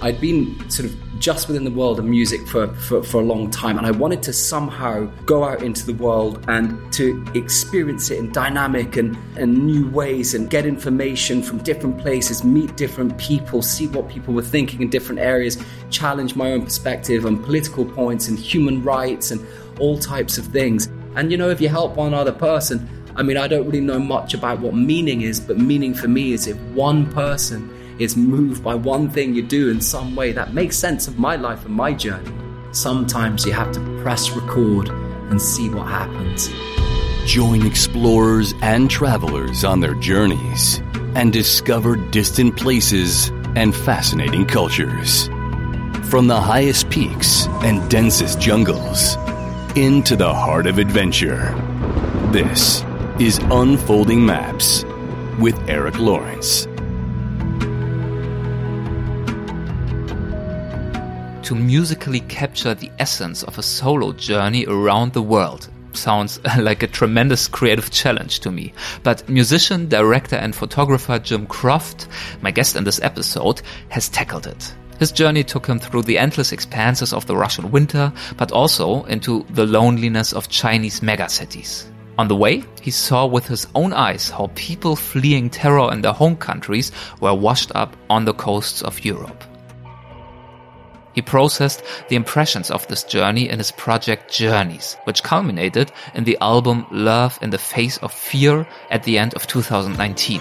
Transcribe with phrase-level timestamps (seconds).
[0.00, 3.50] I'd been sort of just within the world of music for, for, for, a long
[3.50, 8.18] time, and I wanted to somehow go out into the world and to experience it
[8.18, 13.60] in dynamic and, and new ways and get information from different places, meet different people,
[13.60, 18.28] see what people were thinking in different areas, challenge my own perspective on political points
[18.28, 19.44] and human rights and
[19.80, 20.86] all types of things.
[21.16, 23.98] And you know, if you help one other person, I mean, I don't really know
[23.98, 27.68] much about what meaning is, but meaning for me is if one person
[27.98, 31.36] is moved by one thing you do in some way that makes sense of my
[31.36, 32.32] life and my journey.
[32.72, 36.48] Sometimes you have to press record and see what happens.
[37.26, 40.78] Join explorers and travelers on their journeys
[41.14, 45.26] and discover distant places and fascinating cultures.
[46.08, 49.16] From the highest peaks and densest jungles
[49.76, 51.54] into the heart of adventure.
[52.32, 52.82] This
[53.18, 54.84] is Unfolding Maps
[55.38, 56.66] with Erik Lorenz.
[61.48, 65.70] To musically capture the essence of a solo journey around the world.
[65.94, 68.74] Sounds like a tremendous creative challenge to me.
[69.02, 72.06] But musician, director, and photographer Jim Kroft,
[72.42, 74.74] my guest in this episode, has tackled it.
[74.98, 79.46] His journey took him through the endless expanses of the Russian winter, but also into
[79.48, 81.86] the loneliness of Chinese megacities.
[82.18, 86.12] On the way, he saw with his own eyes how people fleeing terror in their
[86.12, 89.42] home countries were washed up on the coasts of Europe.
[91.18, 96.38] He processed the impressions of this journey in his project Journeys, which culminated in the
[96.40, 100.40] album Love in the Face of Fear at the end of 2019.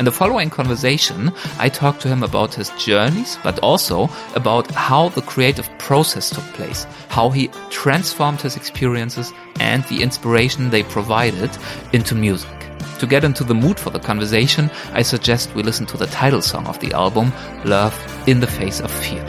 [0.00, 5.10] In the following conversation, I talked to him about his journeys, but also about how
[5.10, 11.56] the creative process took place, how he transformed his experiences and the inspiration they provided
[11.92, 12.50] into music.
[12.98, 16.42] To get into the mood for the conversation, I suggest we listen to the title
[16.42, 17.32] song of the album,
[17.64, 17.94] Love
[18.26, 19.24] in the Face of Fear.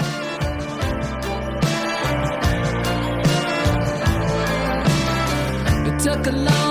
[6.08, 6.67] took a long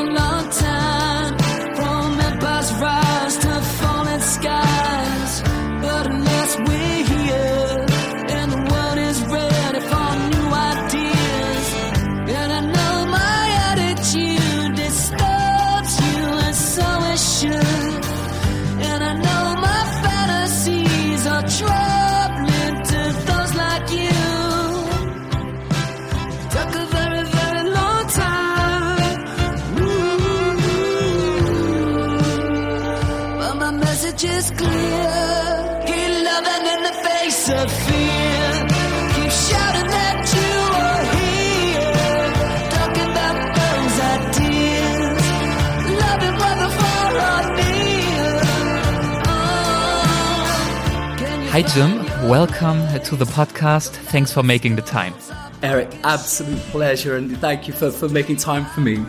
[51.56, 52.04] Hi, Jim.
[52.28, 53.88] Welcome to the podcast.
[54.12, 55.14] Thanks for making the time.
[55.62, 59.02] Eric, absolute pleasure, and thank you for, for making time for me.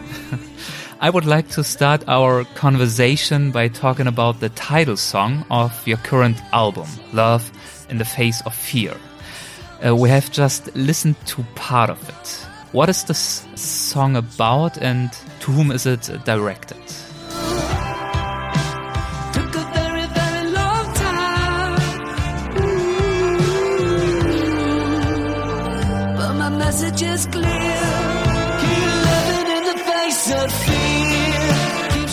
[1.01, 5.97] I would like to start our conversation by talking about the title song of your
[5.97, 7.51] current album, Love
[7.89, 8.95] in the Face of Fear.
[9.85, 12.29] Uh, we have just listened to part of it.
[12.71, 16.77] What is this song about and to whom is it directed?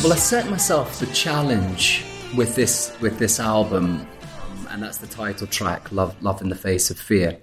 [0.02, 2.02] Well, I set myself the challenge
[2.34, 4.06] with this with this album,
[4.40, 7.36] um, and that's the title track, "Love, Love in the Face of Fear."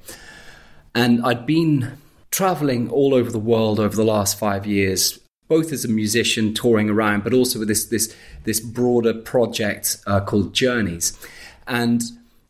[0.95, 1.91] And I'd been
[2.31, 6.89] traveling all over the world over the last five years, both as a musician touring
[6.89, 8.15] around, but also with this this
[8.45, 11.13] this broader project uh, called Journeys,
[11.67, 12.01] and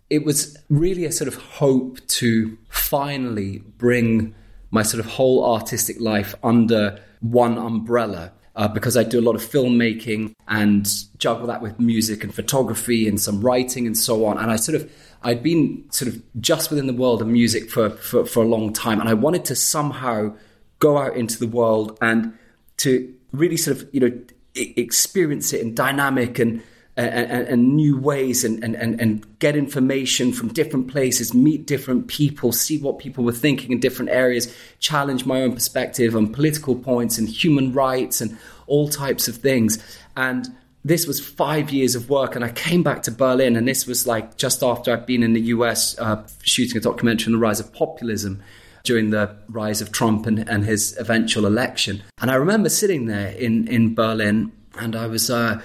[0.10, 4.34] it was really a sort of hope to finally bring
[4.72, 8.32] my sort of whole artistic life under one umbrella.
[8.54, 10.86] Uh, because I do a lot of filmmaking and
[11.18, 14.38] juggle that with music and photography and some writing and so on.
[14.38, 14.92] And I sort of,
[15.24, 18.74] I'd been sort of just within the world of music for, for, for a long
[18.74, 19.00] time.
[19.00, 20.36] And I wanted to somehow
[20.80, 22.38] go out into the world and
[22.78, 24.20] to really sort of, you know,
[24.54, 26.62] experience it in dynamic and
[26.98, 32.52] and, and, new ways and, and, and get information from different places, meet different people,
[32.52, 37.18] see what people were thinking in different areas, challenge my own perspective on political points
[37.18, 39.80] and human rights and all types of things.
[40.18, 40.48] And
[40.84, 42.36] this was five years of work.
[42.36, 45.34] And I came back to Berlin, and this was like just after I'd been in
[45.34, 48.42] the US uh, shooting a documentary on the rise of populism
[48.84, 52.04] during the rise of Trump and, and his eventual election.
[52.20, 55.30] And I remember sitting there in, in Berlin, and I was.
[55.30, 55.62] Uh,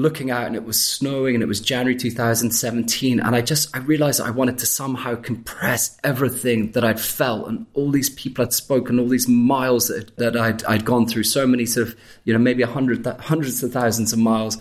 [0.00, 3.80] looking out and it was snowing and it was January 2017 and I just I
[3.80, 8.52] realized I wanted to somehow compress everything that I'd felt and all these people I'd
[8.52, 12.32] spoken all these miles that, that I'd, I'd gone through so many sort of you
[12.32, 14.58] know maybe a hundred hundreds of thousands of miles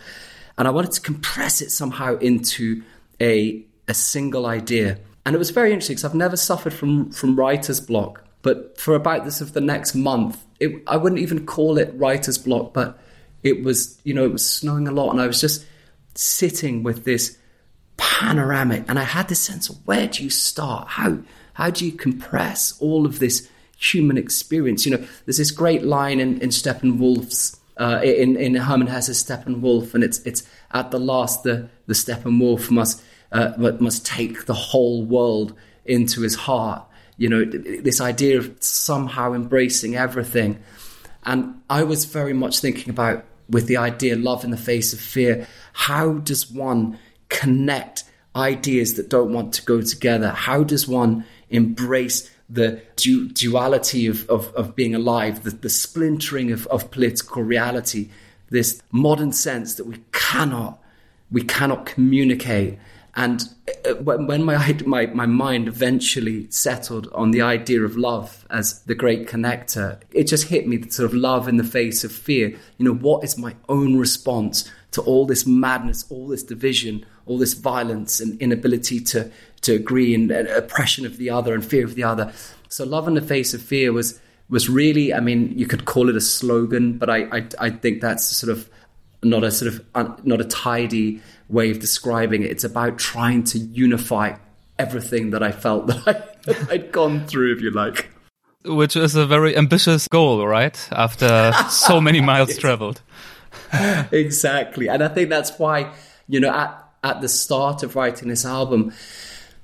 [0.57, 2.83] and I wanted to compress it somehow into
[3.21, 4.99] a a single idea.
[5.25, 8.95] And it was very interesting because I've never suffered from from writer's block but for
[8.95, 12.97] about this of the next month it, I wouldn't even call it writer's block but
[13.43, 15.65] it was, you know, it was snowing a lot, and I was just
[16.15, 17.37] sitting with this
[17.97, 20.87] panoramic, and I had this sense of where do you start?
[20.89, 21.19] How
[21.53, 24.85] how do you compress all of this human experience?
[24.85, 29.93] You know, there's this great line in, in Steppenwolf's uh, in in Hermann Hesse's Steppenwolf,
[29.93, 33.01] and it's it's at the last the the Steppenwolf must
[33.31, 35.53] uh, must take the whole world
[35.85, 36.85] into his heart.
[37.17, 40.61] You know, this idea of somehow embracing everything.
[41.23, 44.99] And I was very much thinking about with the idea love in the face of
[44.99, 45.47] fear.
[45.73, 46.97] How does one
[47.29, 48.03] connect
[48.35, 50.29] ideas that don't want to go together?
[50.29, 56.51] How does one embrace the du- duality of, of, of, being alive, the, the splintering
[56.51, 58.09] of, of political reality,
[58.49, 60.81] this modern sense that we cannot
[61.31, 62.79] we cannot communicate
[63.19, 63.43] and
[63.85, 68.95] uh, when my, my, my mind eventually settled on the idea of love as the
[68.95, 72.47] great connector, it just hit me that sort of love in the face of fear.
[72.77, 77.37] You know, what is my own response to all this madness, all this division, all
[77.37, 79.29] this violence and inability to,
[79.63, 82.31] to agree and, and oppression of the other and fear of the other?
[82.69, 84.17] So, love in the face of fear was
[84.47, 88.01] was really, I mean, you could call it a slogan, but I, I, I think
[88.01, 88.67] that's sort of
[89.21, 92.51] not a sort of un, not a tidy way of describing it.
[92.51, 94.35] It's about trying to unify
[94.77, 96.13] everything that I felt that, I,
[96.45, 98.09] that I'd gone through, if you like.
[98.65, 100.87] Which is a very ambitious goal, right?
[100.91, 103.01] After so many miles traveled.
[104.11, 104.87] exactly.
[104.87, 105.91] And I think that's why,
[106.27, 108.93] you know, at, at the start of writing this album,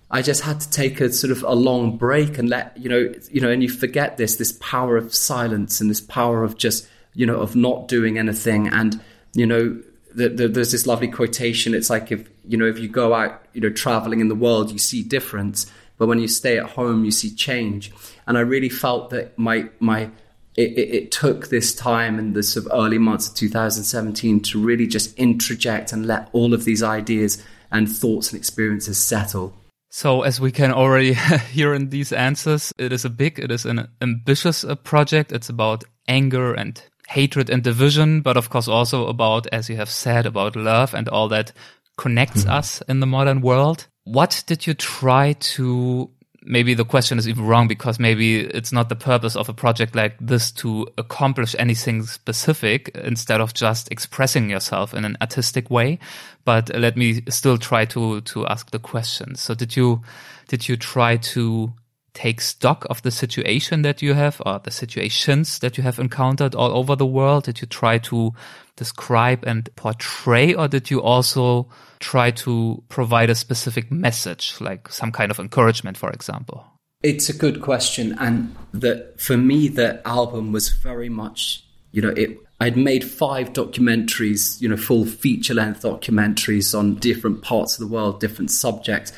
[0.10, 3.14] I just had to take a sort of a long break and let, you know,
[3.30, 6.88] you know, and you forget this, this power of silence and this power of just,
[7.14, 8.68] you know, of not doing anything.
[8.68, 9.02] And,
[9.34, 9.82] you know,
[10.16, 11.74] the, the, there's this lovely quotation.
[11.74, 14.72] It's like if you know if you go out, you know, traveling in the world,
[14.72, 17.92] you see difference, but when you stay at home, you see change.
[18.28, 20.10] And I really felt that my my
[20.56, 24.60] it, it, it took this time in the sort of early months of 2017 to
[24.64, 29.54] really just interject and let all of these ideas and thoughts and experiences settle.
[29.90, 31.14] So, as we can already
[31.52, 35.32] hear in these answers, it is a big, it is an ambitious uh, project.
[35.32, 39.90] It's about anger and hatred and division, but of course also about, as you have
[39.90, 41.52] said, about love and all that
[41.98, 42.52] connects mm-hmm.
[42.52, 43.88] us in the modern world.
[44.04, 46.10] What did you try to
[46.46, 49.96] maybe the question is even wrong because maybe it's not the purpose of a project
[49.96, 55.98] like this to accomplish anything specific instead of just expressing yourself in an artistic way.
[56.46, 59.36] But let me still try to, to ask the question.
[59.36, 60.04] So did you,
[60.48, 61.74] did you try to
[62.16, 66.56] take stock of the situation that you have or the situations that you have encountered
[66.56, 67.44] all over the world?
[67.44, 68.34] Did you try to
[68.76, 71.70] describe and portray, or did you also
[72.00, 76.66] try to provide a specific message, like some kind of encouragement, for example?
[77.04, 78.16] It's a good question.
[78.20, 83.54] And that for me, the album was very much, you know, it, I'd made five
[83.54, 89.12] documentaries, you know, full feature length documentaries on different parts of the world, different subjects.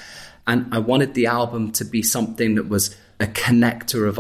[0.48, 4.20] And I wanted the album to be something that was a connector of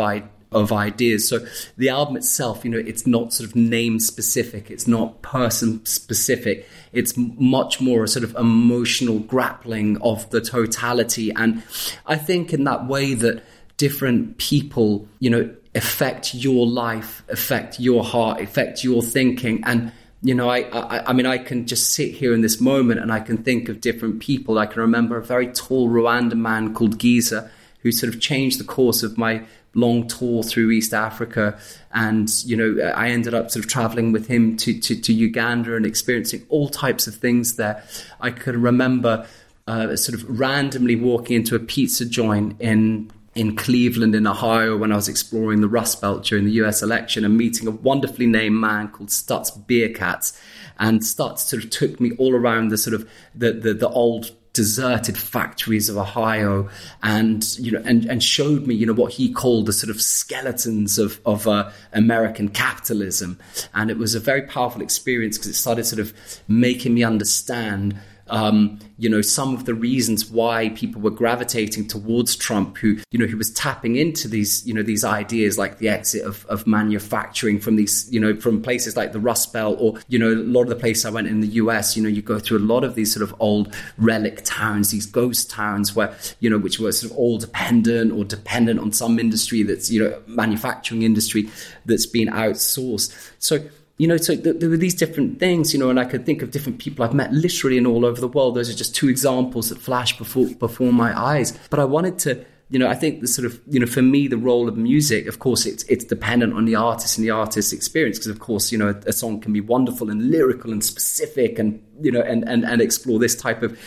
[0.51, 1.27] of ideas.
[1.27, 5.85] So the album itself, you know, it's not sort of name specific, it's not person
[5.85, 6.67] specific.
[6.93, 11.31] It's much more a sort of emotional grappling of the totality.
[11.31, 11.63] And
[12.05, 13.43] I think in that way that
[13.75, 19.63] different people, you know, affect your life, affect your heart, affect your thinking.
[19.65, 19.91] And
[20.27, 23.13] you know, I, I, I mean, I can just sit here in this moment and
[23.13, 24.59] I can think of different people.
[24.59, 28.65] I can remember a very tall Rwandan man called Giza who sort of changed the
[28.65, 31.57] course of my long tour through East Africa.
[31.93, 35.77] And, you know, I ended up sort of traveling with him to, to, to Uganda
[35.77, 37.81] and experiencing all types of things there.
[38.19, 39.25] I can remember
[39.65, 44.91] uh, sort of randomly walking into a pizza joint in in Cleveland, in Ohio, when
[44.91, 48.55] I was exploring the Rust Belt during the US election and meeting a wonderfully named
[48.55, 50.37] man called Stutz Beerkatz.
[50.79, 54.31] And Stutz sort of took me all around the sort of the, the, the old
[54.53, 56.67] deserted factories of Ohio
[57.03, 60.01] and you know and, and showed me you know what he called the sort of
[60.01, 63.37] skeletons of of uh, American capitalism
[63.75, 66.11] and it was a very powerful experience because it started sort of
[66.47, 72.35] making me understand um, you know, some of the reasons why people were gravitating towards
[72.35, 75.89] Trump, who, you know, who was tapping into these, you know, these ideas like the
[75.89, 79.99] exit of, of manufacturing from these, you know, from places like the Rust Belt or,
[80.07, 82.21] you know, a lot of the places I went in the US, you know, you
[82.21, 86.15] go through a lot of these sort of old relic towns, these ghost towns where,
[86.39, 90.03] you know, which were sort of all dependent or dependent on some industry that's, you
[90.03, 91.49] know, manufacturing industry
[91.85, 93.13] that's been outsourced.
[93.39, 93.59] So,
[93.97, 96.41] you know, so th- there were these different things, you know, and I could think
[96.41, 98.55] of different people I've met literally in all over the world.
[98.55, 101.57] Those are just two examples that flash before before my eyes.
[101.71, 104.27] But I wanted to, you know, I think the sort of, you know, for me,
[104.27, 107.73] the role of music, of course, it's it's dependent on the artist and the artist's
[107.73, 110.83] experience, because of course, you know, a, a, song can be wonderful and lyrical and
[110.83, 113.79] specific, and you know, and and and explore this type of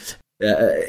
[0.43, 0.81] uh,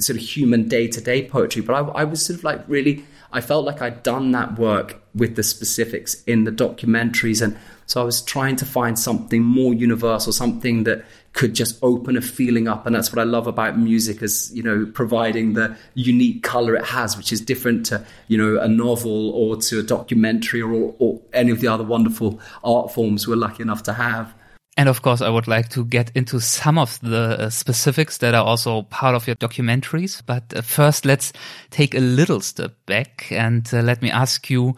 [0.00, 1.62] sort of human day to day poetry.
[1.62, 5.00] But I, I was sort of like really, I felt like I'd done that work
[5.14, 7.56] with the specifics in the documentaries and
[7.88, 12.20] so I was trying to find something more universal, something that could just open a
[12.20, 12.86] feeling up.
[12.86, 16.84] And that's what I love about music is, you know, providing the unique color it
[16.84, 21.18] has, which is different to, you know, a novel or to a documentary or, or
[21.32, 24.34] any of the other wonderful art forms we're lucky enough to have.
[24.76, 28.34] And of course, I would like to get into some of the uh, specifics that
[28.34, 30.22] are also part of your documentaries.
[30.26, 31.32] But uh, first, let's
[31.70, 34.76] take a little step back and uh, let me ask you,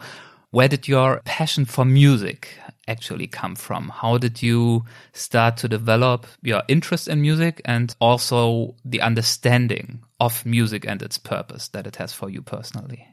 [0.51, 2.57] where did your passion for music
[2.91, 3.89] actually come from?
[3.89, 10.45] How did you start to develop your interest in music and also the understanding of
[10.45, 13.07] music and its purpose that it has for you personally?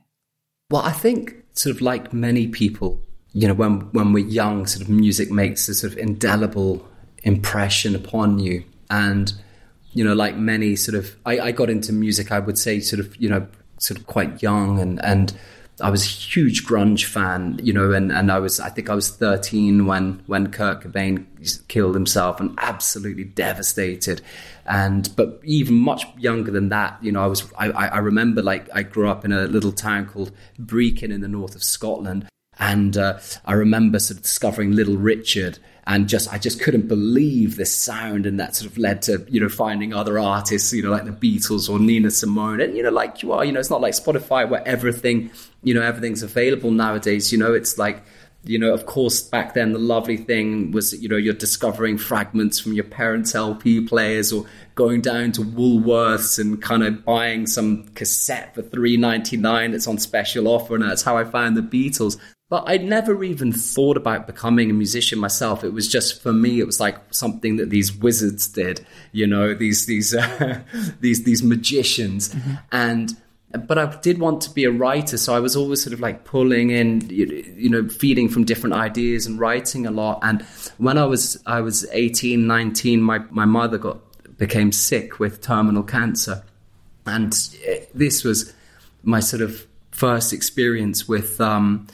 [0.70, 3.00] Well, I think sort of like many people,
[3.32, 6.86] you know, when when we're young, sort of music makes a sort of indelible
[7.22, 8.64] impression upon you.
[8.90, 9.32] And,
[9.92, 13.00] you know, like many sort of I, I got into music, I would say sort
[13.00, 13.46] of, you know,
[13.78, 15.32] sort of quite young and and
[15.80, 18.94] I was a huge grunge fan, you know, and, and I was, I think I
[18.94, 21.26] was 13 when, when Kurt Cobain
[21.68, 24.20] killed himself and absolutely devastated.
[24.66, 28.68] And, but even much younger than that, you know, I was, I, I remember like
[28.74, 32.28] I grew up in a little town called Brechin in the north of Scotland.
[32.58, 37.56] And uh, I remember sort of discovering Little Richard and just I just couldn't believe
[37.56, 40.90] this sound, and that sort of led to you know finding other artists, you know,
[40.90, 43.70] like the Beatles or Nina Simone, and you know, like you are, you know, it's
[43.70, 45.30] not like Spotify where everything,
[45.62, 47.32] you know, everything's available nowadays.
[47.32, 48.02] You know, it's like
[48.44, 52.60] you know, of course, back then the lovely thing was, you know, you're discovering fragments
[52.60, 57.88] from your parents' LP players or going down to Woolworths and kind of buying some
[57.94, 61.62] cassette for three ninety nine that's on special offer, and that's how I found the
[61.62, 62.18] Beatles.
[62.50, 65.64] But I'd never even thought about becoming a musician myself.
[65.64, 69.52] It was just for me, it was like something that these wizards did, you know,
[69.52, 70.60] these these uh,
[71.00, 72.54] these these magicians, mm-hmm.
[72.72, 73.14] and
[73.66, 76.24] but I did want to be a writer, so I was always sort of like
[76.24, 80.20] pulling in, you know, feeding from different ideas and writing a lot.
[80.22, 80.42] And
[80.76, 83.98] when I was I was 18, 19, my my mother got
[84.36, 86.44] became sick with terminal cancer,
[87.06, 87.32] and
[87.94, 88.54] this was
[89.02, 91.40] my sort of first experience with.
[91.40, 91.86] Um,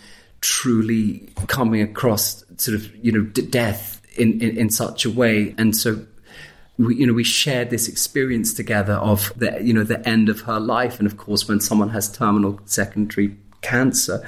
[0.44, 5.54] truly coming across sort of you know death in, in, in such a way.
[5.56, 6.04] And so
[6.76, 10.42] we, you know we shared this experience together of the you know the end of
[10.42, 10.98] her life.
[10.98, 14.22] And of course when someone has terminal secondary cancer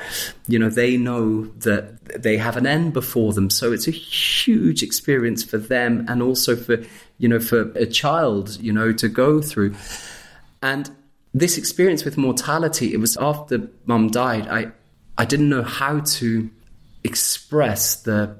[0.49, 3.50] you know they know that they have an end before them.
[3.50, 6.78] So it's a huge experience for them and also for
[7.18, 9.75] you know for a child you know to go through.
[10.62, 10.90] And
[11.35, 14.49] this experience with mortality it was after mum died.
[14.49, 14.73] I
[15.18, 16.50] I didn't know how to
[17.04, 18.37] express the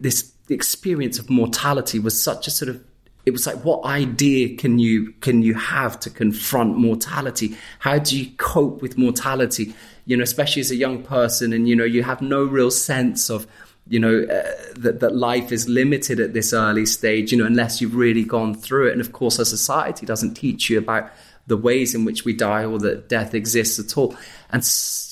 [0.00, 2.82] this experience of mortality was such a sort of
[3.26, 7.56] it was like what idea can you can you have to confront mortality?
[7.78, 9.74] How do you cope with mortality?
[10.06, 13.30] You know especially as a young person and you know you have no real sense
[13.30, 13.46] of
[13.86, 17.80] you know uh, that that life is limited at this early stage you know unless
[17.80, 18.92] you've really gone through it.
[18.92, 21.10] And of course our society doesn't teach you about
[21.48, 24.14] the ways in which we die or that death exists at all.
[24.50, 24.62] And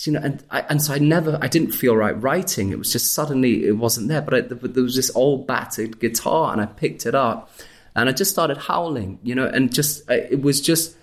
[0.05, 2.71] you know, and I, and so I never, I didn't feel right writing.
[2.71, 4.23] It was just suddenly it wasn't there.
[4.23, 7.51] But, I, but there was this old battered guitar, and I picked it up,
[7.95, 9.19] and I just started howling.
[9.23, 10.97] You know, and just it was just,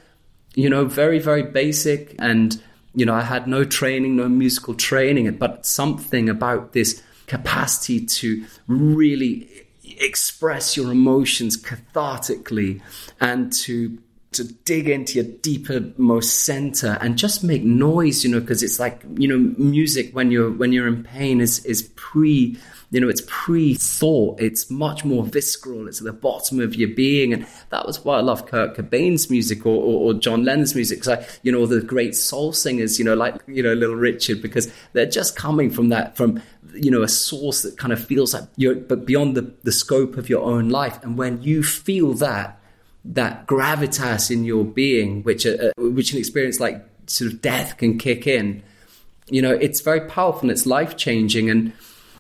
[0.56, 2.62] you know, very very basic, and
[2.96, 8.46] you know, I had no training, no musical training, but something about this capacity to
[8.68, 9.50] really
[9.84, 12.82] express your emotions cathartically
[13.20, 13.98] and to
[14.34, 18.80] to dig into your deeper most center and just make noise you know because it's
[18.80, 22.58] like you know music when you're when you're in pain is is pre
[22.92, 24.40] you know it's pre-thought.
[24.40, 25.88] It's much more visceral.
[25.88, 27.34] It's at the bottom of your being.
[27.34, 31.00] And that was why i love kurt cobain's music or, or, or john lennon's music
[31.00, 34.42] because i you know the great soul singers you know like you know little richard
[34.42, 36.40] because they're just coming from that from
[36.74, 40.18] you know a source that kind of feels like you're but beyond the, the scope
[40.18, 41.02] of your own life.
[41.04, 42.60] And when you feel that
[43.06, 47.78] that gravitas in your being, which uh, uh, which an experience like sort of death
[47.78, 48.64] can kick in.
[49.30, 51.50] You know, it's very powerful and it's life changing.
[51.50, 51.74] And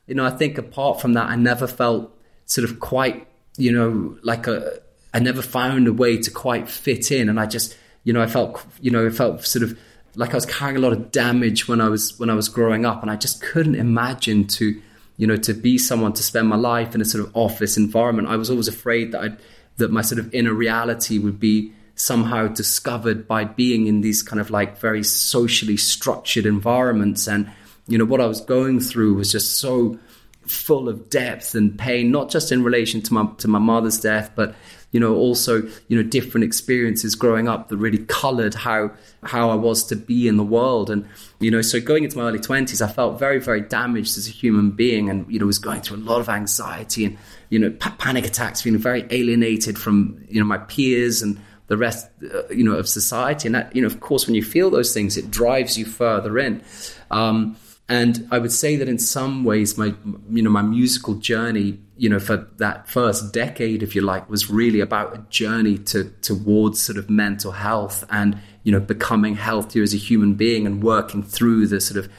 [0.07, 4.17] you know, I think apart from that, I never felt sort of quite, you know,
[4.23, 4.79] like a.
[5.15, 8.25] I never found a way to quite fit in, and I just, you know, I
[8.25, 9.77] felt, you know, I felt sort of
[10.15, 12.85] like I was carrying a lot of damage when I was when I was growing
[12.85, 14.81] up, and I just couldn't imagine to,
[15.17, 18.27] you know, to be someone to spend my life in a sort of office environment.
[18.27, 19.29] I was always afraid that I
[19.77, 24.39] that my sort of inner reality would be somehow discovered by being in these kind
[24.39, 27.27] of like very socially structured environments.
[27.27, 27.51] And
[27.87, 29.99] you know what I was going through was just so
[30.47, 34.29] full of depth and pain not just in relation to my to my mother's death
[34.35, 34.53] but
[34.93, 38.91] you know also you know different experiences growing up that really colored how
[39.23, 40.89] how I was to be in the world.
[40.89, 41.05] And
[41.39, 44.31] you know so going into my early 20s I felt very very damaged as a
[44.31, 47.17] human being and you know was going through a lot of anxiety and
[47.49, 51.75] you know p- panic attacks feeling very alienated from you know my peers and the
[51.75, 53.47] rest uh, you know of society.
[53.47, 56.37] And that you know of course when you feel those things it drives you further
[56.37, 56.63] in.
[57.11, 57.57] Um,
[57.89, 59.93] and I would say that in some ways, my
[60.29, 64.49] you know my musical journey, you know, for that first decade, if you like, was
[64.49, 69.83] really about a journey to towards sort of mental health and you know becoming healthier
[69.83, 72.11] as a human being and working through the sort of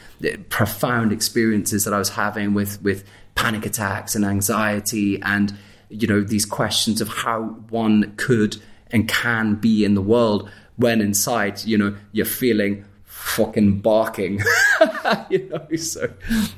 [0.48, 5.54] profound experiences that I was having with with panic attacks and anxiety and
[5.90, 8.56] you know these questions of how one could
[8.90, 14.40] and can be in the world when inside you know you're feeling fucking barking.
[15.28, 16.10] you know, so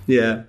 [0.06, 0.44] yeah.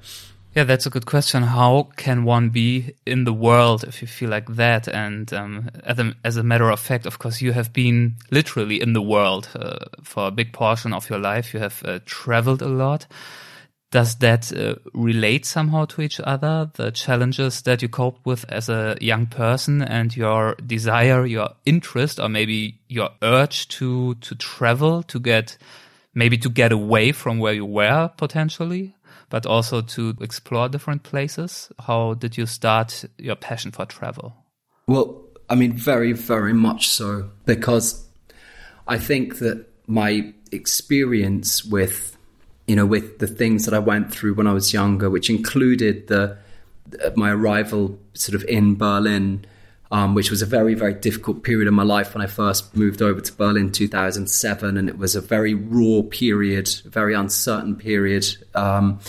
[0.58, 1.44] Yeah, that's a good question.
[1.44, 4.88] How can one be in the world if you feel like that?
[4.88, 8.82] And um, as, a, as, a, matter of fact, of course, you have been literally
[8.82, 11.54] in the world uh, for a big portion of your life.
[11.54, 13.06] You have uh, traveled a lot.
[13.92, 16.72] Does that uh, relate somehow to each other?
[16.74, 22.20] The challenges that you coped with as a young person and your desire, your interest,
[22.20, 25.56] or maybe your urge to to travel to get
[26.18, 28.96] maybe to get away from where you were potentially,
[29.30, 31.70] but also to explore different places?
[31.80, 34.36] How did you start your passion for travel?
[34.88, 38.06] Well, I mean, very, very much so, because
[38.88, 42.18] I think that my experience with,
[42.68, 46.08] you know, with the things that I went through when I was younger, which included
[46.08, 46.38] the
[47.16, 49.46] my arrival sort of in Berlin
[49.92, 53.02] um, which was a very, very difficult period in my life when I first moved
[53.02, 54.78] over to Berlin in 2007.
[54.78, 58.28] And it was a very raw period, very uncertain period.
[58.54, 59.00] Um,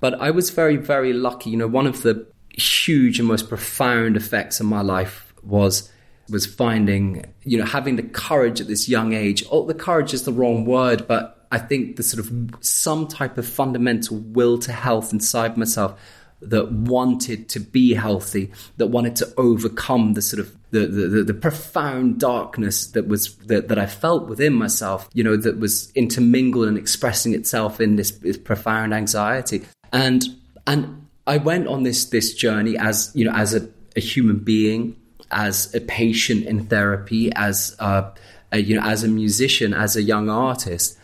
[0.00, 1.50] but I was very, very lucky.
[1.50, 5.90] You know, one of the huge and most profound effects of my life was
[6.30, 9.42] was finding, you know, having the courage at this young age.
[9.50, 13.38] Oh, the courage is the wrong word, but I think the sort of some type
[13.38, 15.98] of fundamental will to health inside myself
[16.40, 21.34] that wanted to be healthy, that wanted to overcome the sort of the, the, the,
[21.34, 26.68] profound darkness that was that, that I felt within myself, you know, that was intermingled
[26.68, 29.64] and expressing itself in this, this profound anxiety.
[29.92, 30.24] And
[30.66, 34.96] and I went on this this journey as you know as a, a human being,
[35.30, 38.12] as a patient in therapy, as a,
[38.52, 40.98] a, you know as a musician, as a young artist.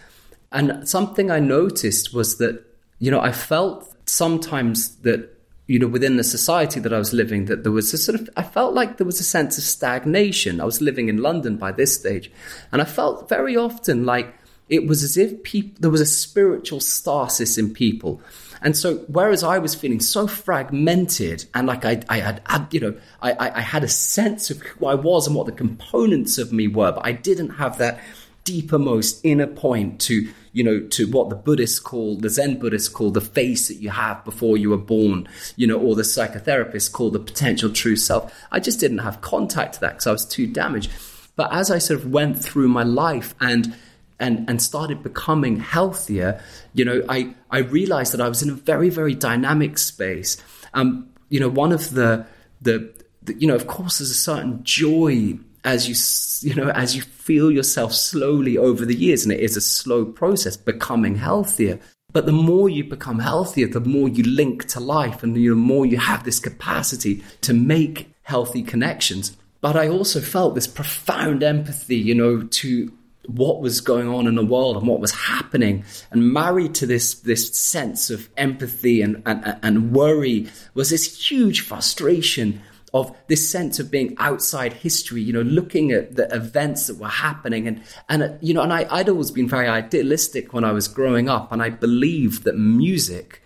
[0.52, 2.64] And something I noticed was that
[2.98, 5.30] you know I felt sometimes that
[5.66, 8.28] you know within the society that I was living that there was a sort of
[8.36, 10.60] I felt like there was a sense of stagnation.
[10.60, 12.30] I was living in London by this stage,
[12.72, 14.34] and I felt very often like
[14.68, 18.20] it was as if people there was a spiritual stasis in people.
[18.62, 22.40] And so, whereas I was feeling so fragmented and like I, I had,
[22.70, 26.38] you know, I, I had a sense of who I was and what the components
[26.38, 28.00] of me were, but I didn't have that
[28.46, 33.10] deepermost inner point to you know to what the buddhists call the zen buddhists call
[33.10, 37.10] the face that you have before you were born you know or the psychotherapists call
[37.10, 38.32] the potential true self.
[38.50, 40.90] I just didn't have contact to that because i was too damaged.
[41.36, 43.74] But as i sort of went through my life and
[44.18, 46.40] and and started becoming healthier
[46.72, 50.42] you know i i realized that i was in a very very dynamic space.
[50.72, 52.26] Um you know one of the
[52.62, 56.94] the, the you know of course there's a certain joy as you you know as
[56.94, 61.78] you feel yourself slowly over the years and it is a slow process becoming healthier.
[62.12, 65.86] But the more you become healthier the more you link to life and the more
[65.86, 69.36] you have this capacity to make healthy connections.
[69.60, 72.92] But i also felt this profound empathy you know to
[73.26, 75.82] what was going on in the world and what was happening.
[76.10, 81.62] And married to this this sense of empathy and and, and worry was this huge
[81.62, 82.60] frustration
[82.94, 87.08] of this sense of being outside history, you know, looking at the events that were
[87.08, 87.66] happening.
[87.66, 90.86] And, and uh, you know, and I, I'd always been very idealistic when I was
[90.86, 91.50] growing up.
[91.50, 93.42] And I believed that music,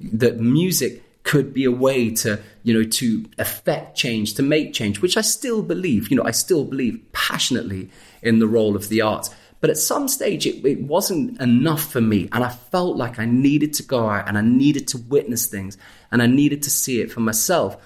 [0.00, 5.00] that music could be a way to, you know, to affect change, to make change,
[5.00, 7.90] which I still believe, you know, I still believe passionately
[8.22, 9.30] in the role of the arts.
[9.60, 12.28] But at some stage, it, it, wasn't enough for me.
[12.32, 15.76] And I felt like I needed to go out and I needed to witness things
[16.10, 17.76] and I needed to see it for myself.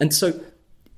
[0.00, 0.40] And so,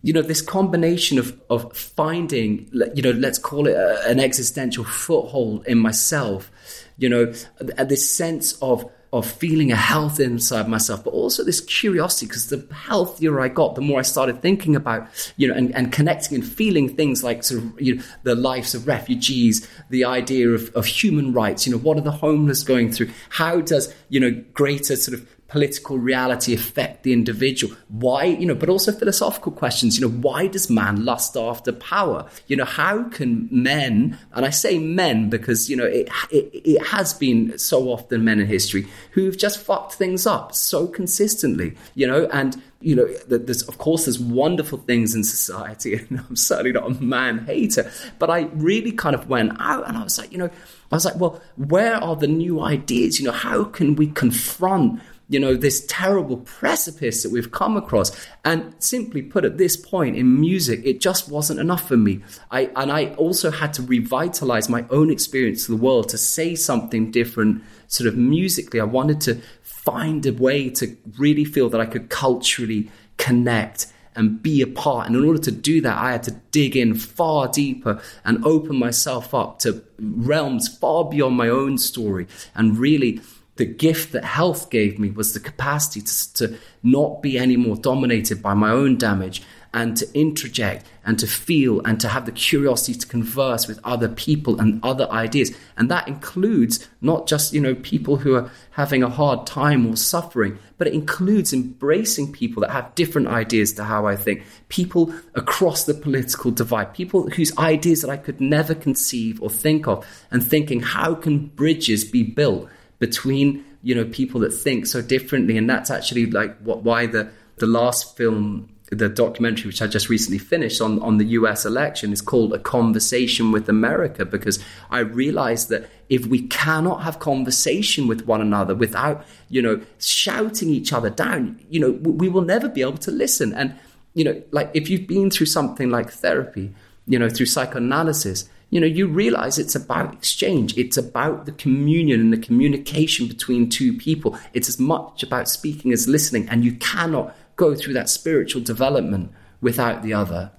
[0.02, 4.84] you know, this combination of, of finding, you know, let's call it a, an existential
[4.84, 6.50] foothold in myself,
[6.98, 12.26] you know, this sense of, of feeling a health inside myself, but also this curiosity
[12.26, 15.92] because the healthier I got, the more I started thinking about, you know, and, and
[15.92, 20.48] connecting and feeling things like sort of, you know, the lives of refugees, the idea
[20.50, 23.10] of, of human rights, you know, what are the homeless going through?
[23.28, 27.76] How does, you know, greater sort of political reality affect the individual?
[27.88, 32.26] Why, you know, but also philosophical questions, you know, why does man lust after power?
[32.46, 36.86] You know, how can men, and I say men because, you know, it, it, it
[36.86, 42.06] has been so often men in history who've just fucked things up so consistently, you
[42.06, 46.72] know, and you know, there's of course there's wonderful things in society, and I'm certainly
[46.72, 50.32] not a man hater, but I really kind of went out and I was like,
[50.32, 50.50] you know,
[50.90, 53.20] I was like, well, where are the new ideas?
[53.20, 55.00] You know, how can we confront
[55.32, 58.12] you know, this terrible precipice that we've come across.
[58.44, 62.22] And simply put, at this point in music, it just wasn't enough for me.
[62.50, 66.54] I, and I also had to revitalize my own experience of the world to say
[66.54, 68.80] something different, sort of musically.
[68.80, 74.42] I wanted to find a way to really feel that I could culturally connect and
[74.42, 75.06] be a part.
[75.06, 78.76] And in order to do that, I had to dig in far deeper and open
[78.76, 83.20] myself up to realms far beyond my own story and really
[83.56, 87.76] the gift that health gave me was the capacity to, to not be any more
[87.76, 89.42] dominated by my own damage
[89.74, 94.08] and to interject and to feel and to have the curiosity to converse with other
[94.08, 95.50] people and other ideas.
[95.76, 99.96] And that includes not just, you know, people who are having a hard time or
[99.96, 105.12] suffering, but it includes embracing people that have different ideas to how I think, people
[105.34, 110.06] across the political divide, people whose ideas that I could never conceive or think of,
[110.30, 112.68] and thinking, how can bridges be built?
[113.02, 117.28] Between you know people that think so differently, and that's actually like what why the
[117.56, 122.12] the last film the documentary which I just recently finished on, on the US election
[122.12, 128.06] is called A Conversation with America because I realized that if we cannot have conversation
[128.06, 132.68] with one another without, you know, shouting each other down, you know, we will never
[132.68, 133.54] be able to listen.
[133.54, 133.74] And,
[134.12, 136.74] you know, like if you've been through something like therapy,
[137.06, 140.78] you know, through psychoanalysis, you know, you realize it's about exchange.
[140.78, 144.38] It's about the communion and the communication between two people.
[144.54, 149.30] It's as much about speaking as listening, and you cannot go through that spiritual development
[149.60, 150.52] without the other.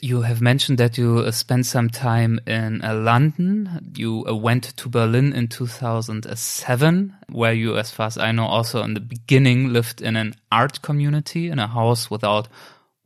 [0.00, 3.92] You have mentioned that you uh, spent some time in uh, London.
[3.94, 8.82] You uh, went to Berlin in 2007, where you, as far as I know, also
[8.82, 12.48] in the beginning lived in an art community in a house without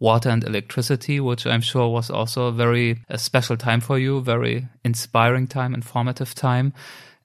[0.00, 4.20] water and electricity, which I'm sure was also a very a special time for you,
[4.20, 6.72] very inspiring time, informative time.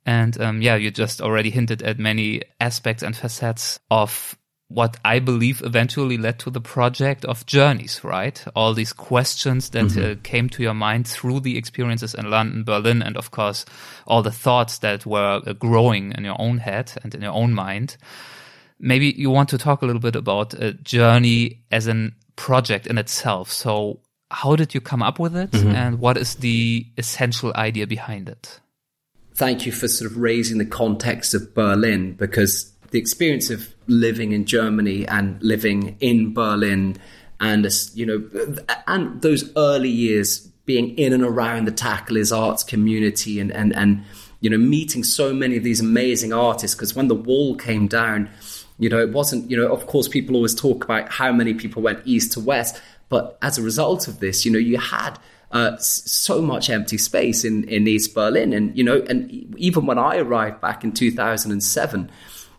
[0.06, 4.38] And um, yeah, you just already hinted at many aspects and facets of
[4.74, 8.44] what I believe eventually led to the project of journeys, right?
[8.56, 10.12] All these questions that mm-hmm.
[10.12, 13.66] uh, came to your mind through the experiences in London, Berlin, and of course,
[14.08, 17.54] all the thoughts that were uh, growing in your own head and in your own
[17.54, 17.98] mind.
[18.84, 22.98] Maybe you want to talk a little bit about a journey as a project in
[22.98, 23.52] itself.
[23.52, 25.70] So, how did you come up with it, mm-hmm.
[25.70, 28.60] and what is the essential idea behind it?
[29.36, 34.32] Thank you for sort of raising the context of Berlin because the experience of living
[34.32, 36.98] in Germany and living in Berlin
[37.40, 43.40] and you know and those early years being in and around the Tacheles arts community
[43.40, 44.04] and and and
[44.40, 48.30] you know meeting so many of these amazing artists because when the wall came down
[48.80, 51.82] you know, it wasn't, you know, of course, people always talk about how many people
[51.82, 55.20] went east to west, but as a result of this, you know, you had
[55.52, 58.54] uh, so much empty space in, in East Berlin.
[58.54, 62.12] And, you know, and even when I arrived back in 2007,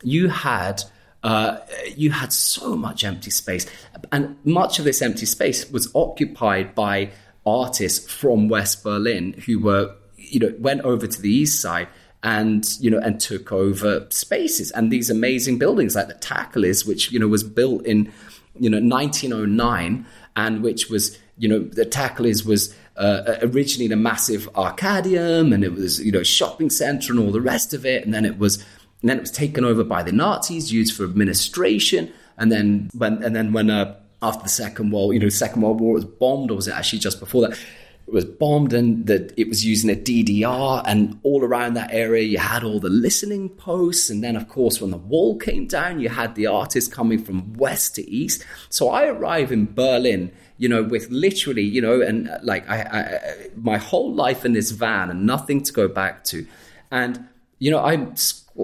[0.02, 0.82] you had.
[1.22, 1.58] Uh,
[1.96, 3.64] you had so much empty space,
[4.12, 7.10] and much of this empty space was occupied by
[7.46, 11.88] artists from West Berlin who were, you know, went over to the east side
[12.24, 14.72] and you know and took over spaces.
[14.72, 18.10] And these amazing buildings like the Tacheles, which you know was built in
[18.58, 24.50] you know 1909 and which was you know the Tacheles was uh, originally a massive
[24.54, 28.04] arcadium and it was you know shopping center and all the rest of it.
[28.04, 28.56] And then it was
[29.02, 32.10] and then it was taken over by the Nazis used for administration.
[32.38, 35.78] And then when and then when uh, after the second world you know second world
[35.78, 37.58] war was bombed or was it actually just before that
[38.06, 42.38] was bombed and that it was using a DDR and all around that area you
[42.38, 44.10] had all the listening posts.
[44.10, 47.54] And then of course when the wall came down you had the artists coming from
[47.54, 48.44] west to east.
[48.68, 52.82] So I arrive in Berlin you know with literally you know and uh, like I,
[52.82, 56.46] I my whole life in this van and nothing to go back to.
[56.90, 57.26] And
[57.64, 58.14] you know I'm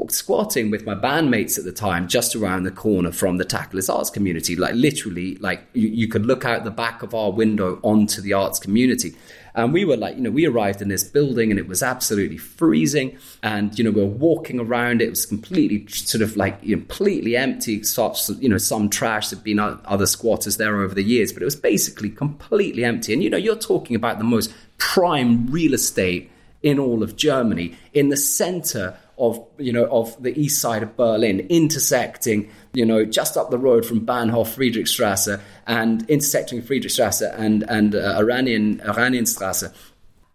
[0.09, 4.11] squatting with my bandmates at the time just around the corner from the Tacheles Arts
[4.11, 4.55] community.
[4.55, 8.35] Like literally, like you, you, could look out the back of our window onto the
[8.35, 9.17] arts community.
[9.55, 12.37] And we were like, you know, we arrived in this building and it was absolutely
[12.37, 13.19] freezing.
[13.43, 15.01] And, you know, we were walking around.
[15.01, 19.31] It was completely sort of like completely empty, except, you know, some trash.
[19.31, 23.13] There'd been other squatters there over the years, but it was basically completely empty.
[23.15, 26.31] And, you know, you're talking about the most prime real estate
[26.63, 30.97] in all of Germany, in the center of you know of the east side of
[30.97, 37.63] Berlin, intersecting you know just up the road from Bahnhof Friedrichstrasse and intersecting Friedrichstrasse and
[37.69, 39.73] and uh, Iranian Oranienstrasse.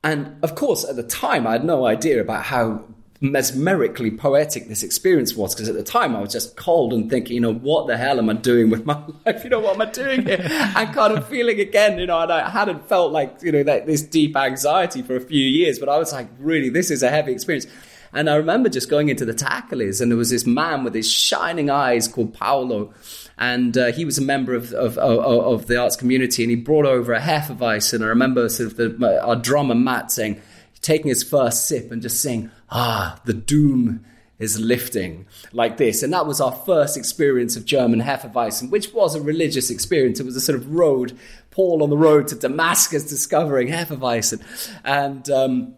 [0.04, 2.84] And of course, at the time, I had no idea about how
[3.22, 7.36] mesmerically poetic this experience was because at the time I was just cold and thinking,
[7.36, 9.44] you know, what the hell am I doing with my life?
[9.44, 10.40] You know, what am I doing here?
[10.76, 13.86] and kind of feeling again, you know, and I hadn't felt like, you know, that
[13.86, 17.10] this deep anxiety for a few years, but I was like, really, this is a
[17.10, 17.68] heavy experience.
[18.14, 21.12] And I remember just going into the Tacheles, and there was this man with his
[21.12, 22.94] shining eyes called Paolo.
[23.38, 26.56] And uh, he was a member of, of, of, of, the arts community, and he
[26.56, 27.96] brought over a Hefeweizen.
[27.96, 30.42] And I remember sort of the, our drummer Matt saying,
[30.82, 34.06] taking his first sip and just saying, "Ah, the doom
[34.40, 36.04] is lifting," like this.
[36.04, 40.20] And that was our first experience of German Hefeweizen, which was a religious experience.
[40.20, 41.18] It was a sort of road,
[41.52, 44.42] Paul on the road to Damascus, discovering Hefeweizen,
[44.84, 45.30] and.
[45.30, 45.76] Um,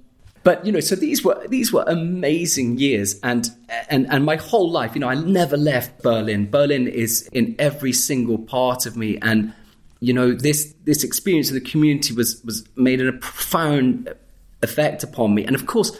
[0.48, 3.52] but you know, so these were these were amazing years, and
[3.90, 6.50] and and my whole life, you know, I never left Berlin.
[6.50, 9.54] Berlin is in every single part of me, and
[10.00, 14.14] you know, this this experience of the community was was made a profound
[14.62, 15.44] effect upon me.
[15.44, 15.92] And of course,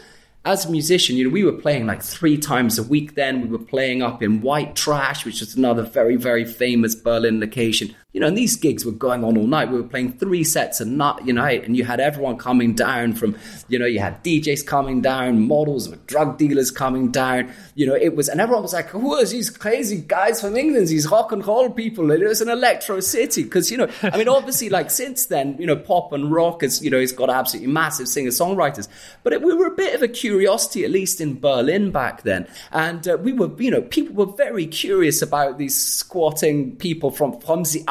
[0.48, 3.42] as a musician, you know, we were playing like three times a week then.
[3.42, 7.94] We were playing up in White Trash, which is another very, very famous Berlin location.
[8.18, 9.70] You know, and these gigs were going on all night.
[9.70, 13.12] We were playing three sets a night, you know, and you had everyone coming down
[13.12, 13.36] from,
[13.68, 17.52] you know, you had DJs coming down, models drug dealers coming down.
[17.76, 20.88] You know, it was, and everyone was like, who are these crazy guys from England,
[20.88, 22.10] these rock and roll people?
[22.10, 23.44] It was an electro city.
[23.44, 26.82] Because, you know, I mean, obviously, like since then, you know, pop and rock has,
[26.82, 28.88] you know, it's got absolutely massive singer songwriters.
[29.22, 32.48] But it, we were a bit of a curiosity, at least in Berlin back then.
[32.72, 37.38] And uh, we were, you know, people were very curious about these squatting people from,
[37.38, 37.84] from the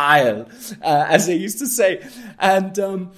[0.82, 2.06] uh, as they used to say.
[2.40, 3.12] And um,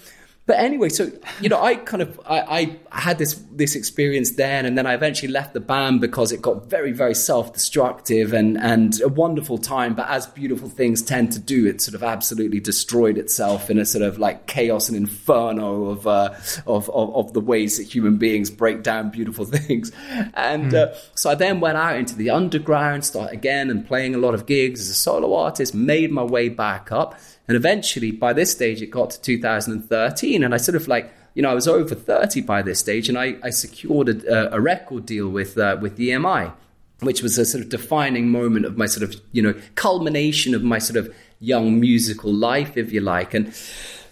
[0.50, 4.66] but anyway, so you know, I kind of I, I, had this this experience then,
[4.66, 8.58] and then I eventually left the band because it got very very self destructive and
[8.58, 9.94] and a wonderful time.
[9.94, 13.86] But as beautiful things tend to do, it sort of absolutely destroyed itself in a
[13.86, 16.34] sort of like chaos and inferno of uh,
[16.66, 19.92] of, of, of the ways that human beings break down beautiful things.
[20.34, 20.74] And mm.
[20.74, 24.34] uh, so I then went out into the underground, started again, and playing a lot
[24.34, 25.76] of gigs as a solo artist.
[25.76, 30.54] Made my way back up and eventually, by this stage, it got to 2013, and
[30.54, 33.38] I sort of like, you know, I was over 30 by this stage, and I,
[33.42, 36.54] I secured a, a record deal with uh, with EMI,
[37.00, 40.62] which was a sort of defining moment of my sort of, you know, culmination of
[40.62, 43.52] my sort of young musical life, if you like, and.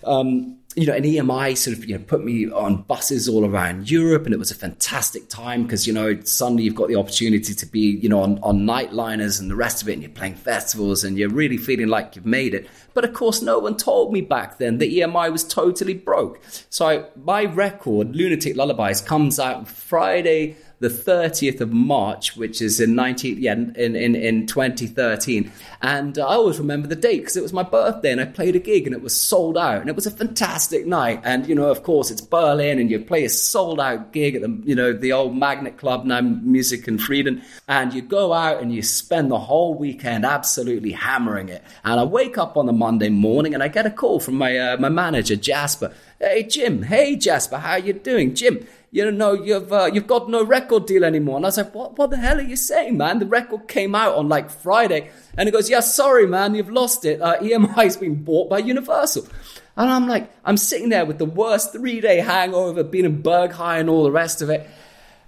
[0.04, 3.90] Um, you know, an EMI sort of you know put me on buses all around
[3.90, 7.56] Europe, and it was a fantastic time because you know suddenly you've got the opportunity
[7.56, 10.36] to be you know on, on nightliners and the rest of it, and you're playing
[10.36, 12.70] festivals, and you're really feeling like you've made it.
[12.94, 16.40] But of course, no one told me back then that EMI was totally broke.
[16.70, 22.80] So I, my record, Lunatic Lullabies, comes out Friday the 30th of March, which is
[22.80, 25.52] in 19, yeah, in, in, in 2013.
[25.82, 28.60] And I always remember the date because it was my birthday and I played a
[28.60, 31.22] gig and it was sold out and it was a fantastic night.
[31.24, 34.44] And, you know, of course, it's Berlin and you play a sold out gig at
[34.44, 37.42] the, you know, the old Magnet Club, now Music and Freedom.
[37.68, 41.64] And you go out and you spend the whole weekend absolutely hammering it.
[41.84, 44.56] And I wake up on the Monday morning and I get a call from my,
[44.56, 45.92] uh, my manager, Jasper.
[46.20, 46.84] Hey, Jim.
[46.84, 47.58] Hey, Jasper.
[47.58, 48.36] How you doing?
[48.36, 51.38] Jim, you know, you've uh, you've got no record deal anymore.
[51.38, 53.20] And I was like, what, what the hell are you saying, man?
[53.20, 55.12] The record came out on like Friday.
[55.38, 57.22] And he goes, yeah, sorry, man, you've lost it.
[57.22, 59.28] Uh, EMI's been bought by Universal.
[59.76, 63.82] And I'm like, I'm sitting there with the worst three day hangover, being in Berghain
[63.82, 64.68] and all the rest of it.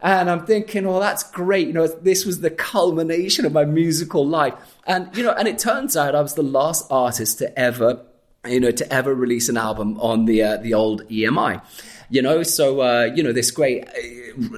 [0.01, 1.67] And I'm thinking, oh, that's great.
[1.67, 4.53] You know, this was the culmination of my musical life.
[4.87, 8.05] And, you know, and it turns out I was the last artist to ever,
[8.47, 11.61] you know, to ever release an album on the, uh, the old EMI
[12.09, 12.43] you know.
[12.43, 13.91] So uh, you know this great uh,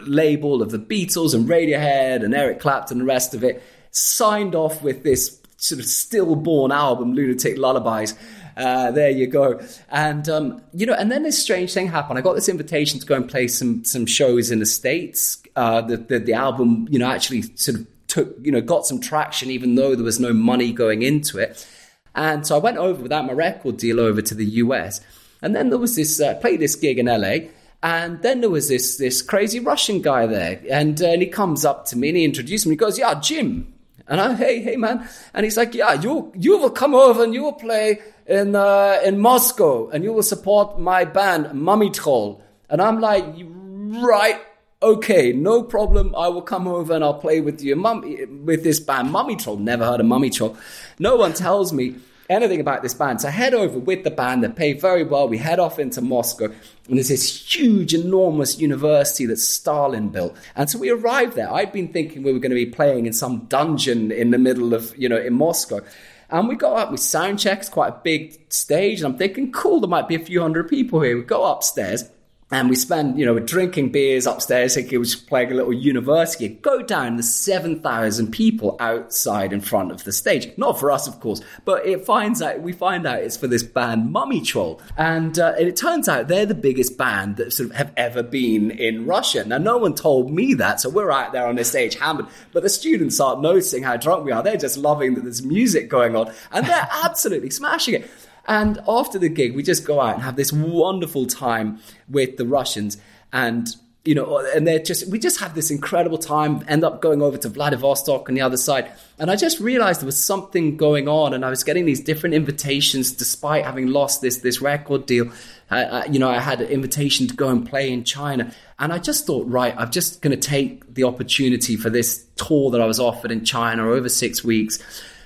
[0.05, 4.55] label of the Beatles and Radiohead and Eric Clapton and the rest of it signed
[4.55, 8.15] off with this sort of stillborn album, Lunatic Lullabies.
[8.57, 9.61] Uh, there you go.
[9.89, 12.19] And um, you know, and then this strange thing happened.
[12.19, 15.41] I got this invitation to go and play some some shows in the states.
[15.55, 18.99] Uh, the, the the album, you know, actually sort of took you know got some
[18.99, 21.65] traction, even though there was no money going into it.
[22.13, 24.99] And so I went over without my record deal over to the US.
[25.41, 27.49] And then there was this uh, this gig in LA.
[27.83, 31.65] And then there was this this crazy Russian guy there, and, uh, and he comes
[31.65, 32.73] up to me and he introduced me.
[32.73, 33.73] He goes, "Yeah, Jim."
[34.11, 35.07] And I, hey, hey, man.
[35.33, 38.99] And he's like, yeah, you, you will come over and you will play in, uh,
[39.05, 42.43] in Moscow and you will support my band, Mumiy Troll.
[42.69, 44.41] And I'm like, right,
[44.83, 46.13] okay, no problem.
[46.13, 48.01] I will come over and I'll play with you, mum,
[48.45, 49.55] with this band, Mumiy Troll.
[49.55, 50.57] Never heard of Mumiy Troll.
[50.99, 51.95] No one tells me
[52.31, 53.21] anything about this band.
[53.21, 54.43] So I head over with the band.
[54.43, 55.27] They pay very well.
[55.27, 60.35] We head off into Moscow, and there's this huge, enormous university that Stalin built.
[60.55, 61.51] And so we arrived there.
[61.53, 64.73] I'd been thinking we were going to be playing in some dungeon in the middle
[64.73, 65.81] of, you know, in Moscow.
[66.29, 69.51] And we go up, we sound check, it's quite a big stage, and I'm thinking,
[69.51, 71.17] cool, there might be a few hundred people here.
[71.17, 72.09] We go upstairs
[72.51, 74.75] and we spend, you know, drinking beers upstairs.
[74.75, 76.49] Like it was playing a little university.
[76.49, 80.51] Go down the seven thousand people outside in front of the stage.
[80.57, 82.61] Not for us, of course, but it finds out.
[82.61, 86.27] We find out it's for this band Mumiy Troll, and, uh, and it turns out
[86.27, 89.45] they're the biggest band that sort of have ever been in Russia.
[89.45, 92.27] Now, no one told me that, so we're out there on the stage hammered.
[92.51, 94.43] But the students aren't noticing how drunk we are.
[94.43, 98.11] They're just loving that there's music going on, and they're absolutely smashing it.
[98.51, 102.45] And after the gig, we just go out and have this wonderful time with the
[102.45, 102.97] Russians.
[103.31, 107.21] And, you know, and they're just, we just have this incredible time, end up going
[107.21, 108.91] over to Vladivostok on the other side.
[109.17, 111.33] And I just realized there was something going on.
[111.33, 115.31] And I was getting these different invitations despite having lost this, this record deal.
[115.69, 118.53] Uh, you know, I had an invitation to go and play in China.
[118.79, 122.69] And I just thought, right, I'm just going to take the opportunity for this tour
[122.71, 124.77] that I was offered in China over six weeks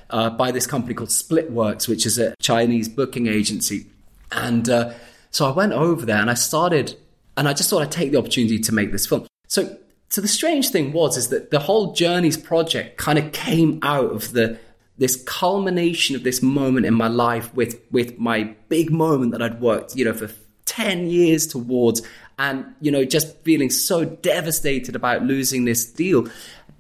[0.10, 3.88] uh, by this company called Splitworks, which is a Chinese booking agency.
[4.32, 4.94] And uh,
[5.32, 6.96] so I went over there and I started,
[7.38, 9.28] and I just thought I'd take the opportunity to make this film.
[9.48, 9.78] So,
[10.10, 14.12] so the strange thing was is that the whole Journeys project kind of came out
[14.12, 14.60] of the
[14.98, 19.60] this culmination of this moment in my life with with my big moment that I'd
[19.60, 20.30] worked, you know, for
[20.66, 22.02] 10 years towards
[22.38, 26.28] and you know just feeling so devastated about losing this deal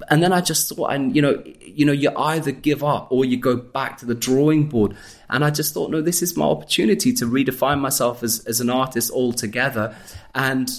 [0.09, 3.25] and then I just thought, and you know, you know, you either give up or
[3.25, 4.95] you go back to the drawing board.
[5.29, 8.69] And I just thought, no, this is my opportunity to redefine myself as as an
[8.69, 9.95] artist altogether.
[10.33, 10.69] And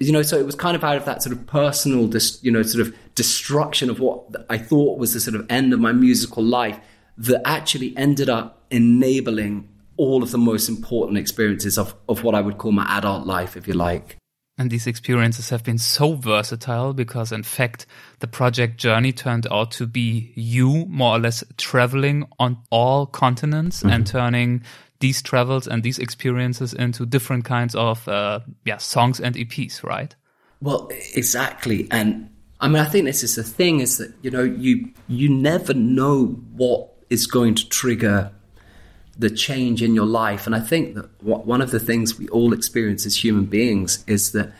[0.00, 2.50] you know, so it was kind of out of that sort of personal, dis, you
[2.50, 5.92] know, sort of destruction of what I thought was the sort of end of my
[5.92, 6.80] musical life
[7.18, 12.40] that actually ended up enabling all of the most important experiences of, of what I
[12.40, 14.16] would call my adult life, if you like.
[14.56, 17.86] And these experiences have been so versatile because, in fact,
[18.20, 23.82] the project journey turned out to be you more or less traveling on all continents
[23.82, 23.94] mm -hmm.
[23.94, 24.62] and turning
[25.00, 30.16] these travels and these experiences into different kinds of uh, yeah songs and EPs, right?
[30.60, 31.86] Well, exactly.
[31.90, 35.28] And I mean, I think this is the thing: is that you know you you
[35.28, 38.30] never know what is going to trigger
[39.18, 40.46] the change in your life.
[40.46, 44.32] And I think that one of the things we all experience as human beings is
[44.32, 44.52] that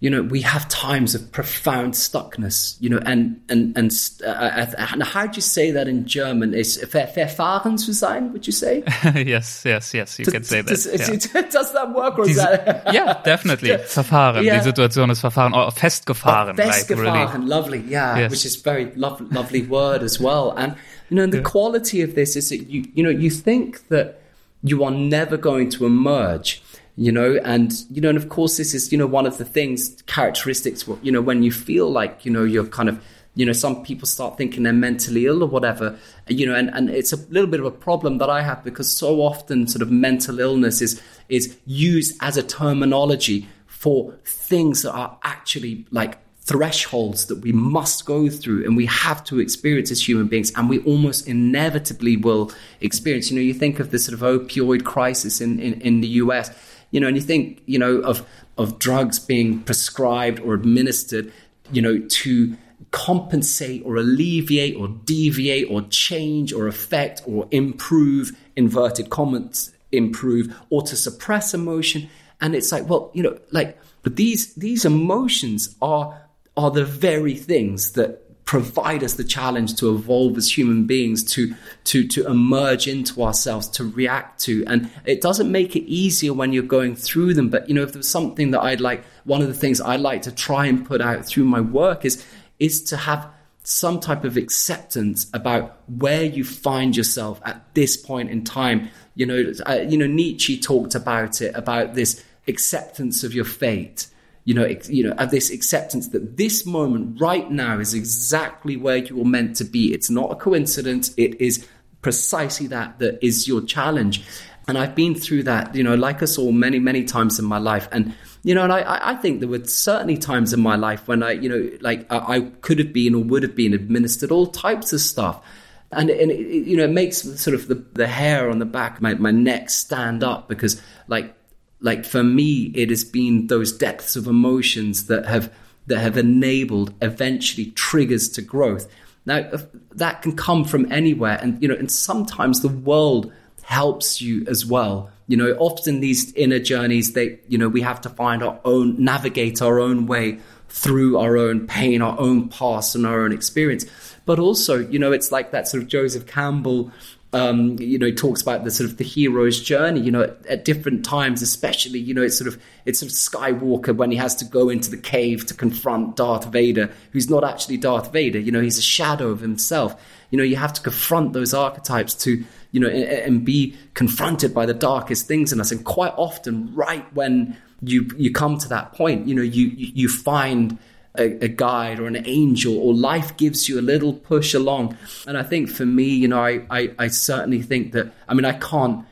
[0.00, 3.90] you know we have times of profound stuckness you know and and and,
[4.24, 8.46] uh, uh and how do you say that in german is verfahren zu sein would
[8.46, 8.82] you say
[9.14, 10.86] yes yes yes you does, can say that does,
[11.34, 11.40] yeah.
[11.50, 14.58] does that work or is that yeah definitely verfahren yeah.
[14.58, 17.46] die situation ist verfahren or festgefahren oh, festgefahren like really.
[17.46, 18.30] lovely yeah yes.
[18.30, 20.76] which is very lovely lovely word as well and
[21.08, 21.44] you know, and the yeah.
[21.44, 24.20] quality of this is that you, you know, you think that
[24.62, 26.62] you are never going to emerge,
[26.96, 29.44] you know, and, you know, and of course, this is, you know, one of the
[29.44, 33.02] things, characteristics, you know, when you feel like, you know, you're kind of,
[33.34, 36.88] you know, some people start thinking they're mentally ill or whatever, you know, and, and
[36.88, 39.90] it's a little bit of a problem that I have because so often sort of
[39.90, 47.26] mental illness is, is used as a terminology for things that are actually like thresholds
[47.26, 50.78] that we must go through and we have to experience as human beings and we
[50.84, 53.30] almost inevitably will experience.
[53.30, 56.50] You know you think of the sort of opioid crisis in, in, in the us
[56.90, 58.26] you know and you think you know of
[58.58, 61.32] of drugs being prescribed or administered
[61.72, 62.56] you know to
[62.90, 70.82] compensate or alleviate or deviate or change or affect or improve inverted comments improve or
[70.82, 72.08] to suppress emotion.
[72.40, 76.22] And it's like well you know like but these these emotions are
[76.56, 81.54] are the very things that provide us the challenge to evolve as human beings, to
[81.84, 84.64] to to emerge into ourselves, to react to.
[84.66, 87.50] And it doesn't make it easier when you're going through them.
[87.50, 90.22] But you know, if there's something that I'd like, one of the things I like
[90.22, 92.24] to try and put out through my work is
[92.58, 93.28] is to have
[93.64, 98.88] some type of acceptance about where you find yourself at this point in time.
[99.16, 104.06] You know, uh, you know, Nietzsche talked about it about this acceptance of your fate.
[104.46, 108.96] You know, you know, of this acceptance that this moment right now is exactly where
[108.96, 109.92] you were meant to be.
[109.92, 111.12] It's not a coincidence.
[111.18, 111.66] It is
[112.00, 114.24] precisely that that is your challenge.
[114.68, 117.58] And I've been through that, you know, like us all many, many times in my
[117.58, 117.88] life.
[117.92, 121.22] And, you know, and I, I think there were certainly times in my life when
[121.22, 124.46] I, you know, like I, I could have been or would have been administered all
[124.46, 125.44] types of stuff.
[125.92, 129.00] And, and it, you know, it makes sort of the, the hair on the back
[129.00, 131.35] my, my neck stand up because, like,
[131.80, 135.52] like for me, it has been those depths of emotions that have
[135.86, 138.88] that have enabled eventually triggers to growth.
[139.24, 139.50] Now,
[139.92, 144.64] that can come from anywhere, and you know, and sometimes the world helps you as
[144.64, 145.10] well.
[145.26, 149.02] You know, often these inner journeys, they, you know, we have to find our own,
[149.02, 153.86] navigate our own way through our own pain, our own past, and our own experience.
[154.24, 156.92] But also, you know, it's like that sort of Joseph Campbell
[157.36, 160.46] um, you know, he talks about the sort of the hero's journey, you know, at,
[160.46, 164.16] at, different times, especially, you know, it's sort of it's sort of Skywalker when he
[164.16, 168.38] has to go into the cave to confront Darth Vader, who's not actually Darth Vader,
[168.38, 170.02] you know, he's a shadow of himself.
[170.30, 174.54] You know, you have to confront those archetypes to, you know, and, and be confronted
[174.54, 175.70] by the darkest things in us.
[175.70, 179.92] And quite often, right when you you come to that point, you know, you you,
[179.94, 180.78] you find
[181.18, 184.96] a, a, guide or an angel or life gives you a little push along.
[185.26, 188.44] And I think for me, you know, I, I, I certainly think that, I mean,
[188.44, 189.04] I can't,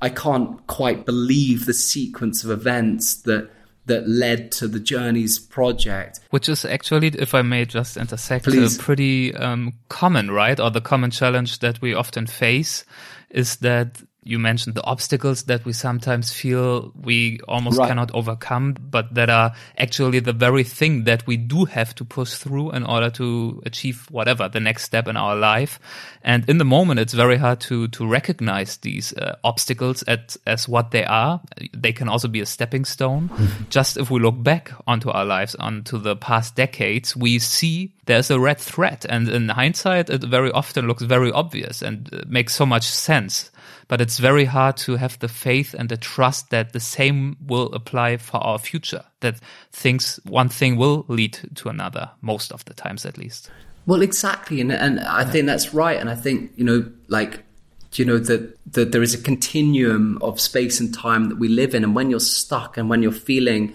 [0.00, 3.50] I can't quite believe the sequence of events that,
[3.86, 6.20] that led to the Journeys project.
[6.30, 8.78] Which is actually, if I may just intersect, Please.
[8.78, 10.60] pretty um, common, right?
[10.60, 12.84] Or the common challenge that we often face
[13.30, 17.88] is that you mentioned the obstacles that we sometimes feel we almost right.
[17.88, 22.34] cannot overcome, but that are actually the very thing that we do have to push
[22.34, 25.80] through in order to achieve whatever the next step in our life.
[26.22, 30.68] And in the moment, it's very hard to to recognize these uh, obstacles at, as
[30.68, 31.40] what they are.
[31.74, 33.30] They can also be a stepping stone.
[33.70, 38.30] Just if we look back onto our lives, onto the past decades, we see there's
[38.30, 42.54] a red thread, and in hindsight, it very often looks very obvious and uh, makes
[42.54, 43.50] so much sense
[43.88, 47.72] but it's very hard to have the faith and the trust that the same will
[47.72, 49.38] apply for our future that
[49.70, 53.48] things one thing will lead to another most of the times at least.
[53.86, 57.44] Well exactly and and i think that's right and i think you know like
[57.92, 61.72] you know that that there is a continuum of space and time that we live
[61.72, 63.72] in and when you're stuck and when you're feeling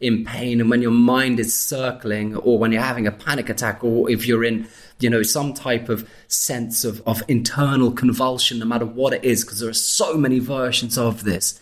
[0.00, 3.84] in pain and when your mind is circling or when you're having a panic attack
[3.84, 4.66] or if you're in
[5.00, 9.44] you know, some type of sense of, of internal convulsion, no matter what it is,
[9.44, 11.60] because there are so many versions of this.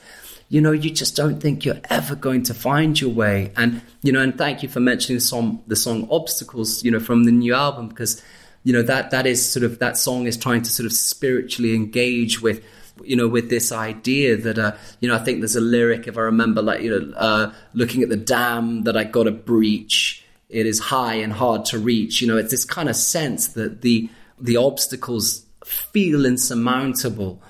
[0.48, 3.52] You know, you just don't think you're ever going to find your way.
[3.56, 7.00] And, you know, and thank you for mentioning the song, the song Obstacles, you know,
[7.00, 8.22] from the new album, because,
[8.62, 11.74] you know, that, that is sort of, that song is trying to sort of spiritually
[11.74, 12.62] engage with,
[13.02, 16.18] you know, with this idea that, uh, you know, I think there's a lyric, if
[16.18, 20.21] I remember, like, you know, uh, looking at the dam that I got to breach,
[20.52, 22.20] it is high and hard to reach.
[22.20, 27.42] You know, it's this kind of sense that the the obstacles feel insurmountable,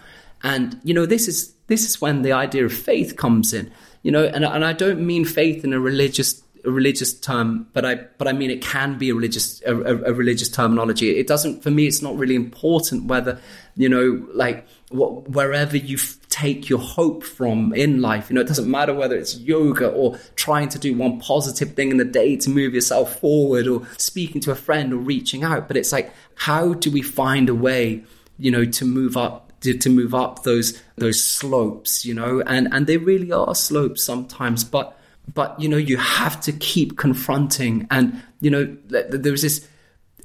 [0.43, 3.71] and you know this is this is when the idea of faith comes in.
[4.03, 7.85] You know, and and I don't mean faith in a religious a religious term, but
[7.85, 11.19] I but I mean it can be a religious a, a, religious terminology.
[11.19, 11.87] It doesn't for me.
[11.87, 13.39] It's not really important whether
[13.77, 15.99] you know like what, wherever you
[16.33, 18.31] take your hope from in life.
[18.31, 21.91] You know, it doesn't matter whether it's yoga or trying to do one positive thing
[21.91, 25.69] in the day to move yourself forward or speaking to a friend or reaching out.
[25.69, 28.03] But it's like, how do we find a way,
[28.39, 32.87] you know, to move up to, move up those those slopes, you know, and and
[32.87, 34.99] they really are slopes sometimes, but
[35.35, 39.69] but you know you have to keep confronting and you know there's this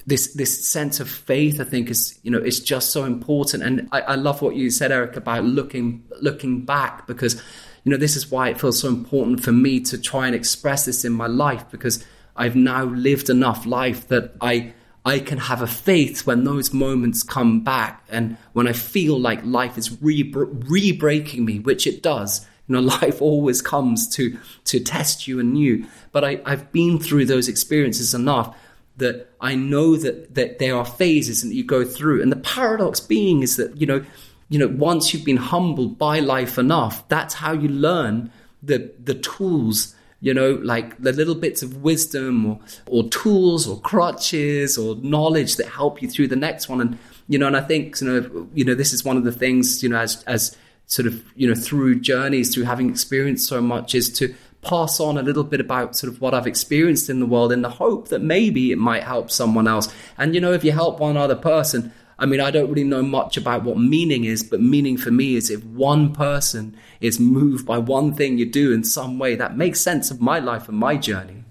[0.07, 3.61] this this sense of faith, I think, is you know is just so important.
[3.61, 7.35] And I, I love what you said, Erik, about looking looking back because
[7.83, 10.85] you know this is why it feels so important for me to try and express
[10.85, 12.03] this in my life because
[12.37, 14.73] I've now lived enough life that I
[15.05, 19.43] I can have a faith when those moments come back and when I feel like
[19.43, 22.47] life is re breaking me, which it does.
[22.67, 25.85] You know, life always comes to to test you anew.
[26.13, 28.55] But I, I've been through those experiences enough
[28.95, 32.21] that I know that that there are phases and that you go through.
[32.21, 34.03] And the paradox being is that, you know,
[34.49, 38.31] you know, once you've been humbled by life enough, that's how you learn
[38.63, 43.79] the the tools, you know, like the little bits of wisdom or or tools or
[43.81, 46.81] crutches or knowledge that help you through the next one.
[46.81, 49.31] And you know, and I think you know, you know, this is one of the
[49.31, 50.55] things, you know, as as
[50.87, 54.33] sort of, you know, through journeys, through having experienced so much, is to
[54.67, 57.61] pass on a little bit about sort of what I've experienced in the world in
[57.61, 59.93] the hope that maybe it might help someone else.
[60.17, 63.03] And you know, if you help one other person, I mean, I don't really know
[63.03, 67.65] much about what meaning is, but meaning for me is if one person is moved
[67.65, 70.77] by one thing you do in some way, that makes sense of my life and
[70.77, 71.43] my journey.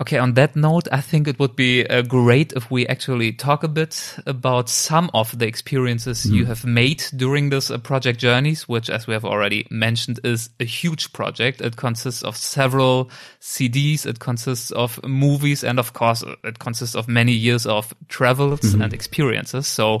[0.00, 3.62] Okay, on that note, I think it would be uh, great if we actually talk
[3.62, 6.36] a bit about some of the experiences mm.
[6.36, 10.48] you have made during this uh, project journeys, which, as we have already mentioned, is
[10.58, 11.60] a huge project.
[11.60, 13.10] It consists of several
[13.42, 18.60] CDs, it consists of movies, and of course, it consists of many years of travels
[18.60, 18.84] mm -hmm.
[18.84, 19.66] and experiences.
[19.66, 20.00] So,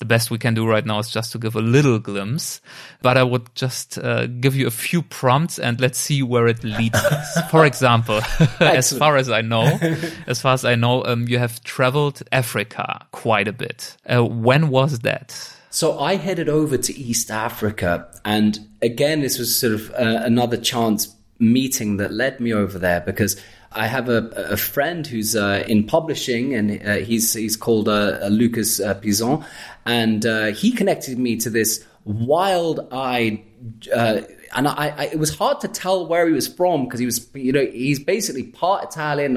[0.00, 2.60] the best we can do right now is just to give a little glimpse.
[3.02, 6.64] But I would just uh, give you a few prompts and let's see where it
[6.64, 7.50] leads us.
[7.50, 8.20] For example,
[8.60, 9.62] as far as I know,
[10.26, 13.96] as far as I know, um, you have traveled Africa quite a bit.
[14.12, 15.56] Uh, when was that?
[15.70, 20.56] So I headed over to East Africa, and again, this was sort of uh, another
[20.56, 23.40] chance meeting that led me over there because
[23.72, 28.26] I have a, a friend who's uh, in publishing, and uh, he's he's called uh,
[28.28, 29.44] Lucas uh, Pizon,
[29.86, 33.40] and uh, he connected me to this wild-eyed
[33.94, 37.06] uh, and I, I, it was hard to tell where he was from because he
[37.06, 39.36] was, you know, he's basically part Italian,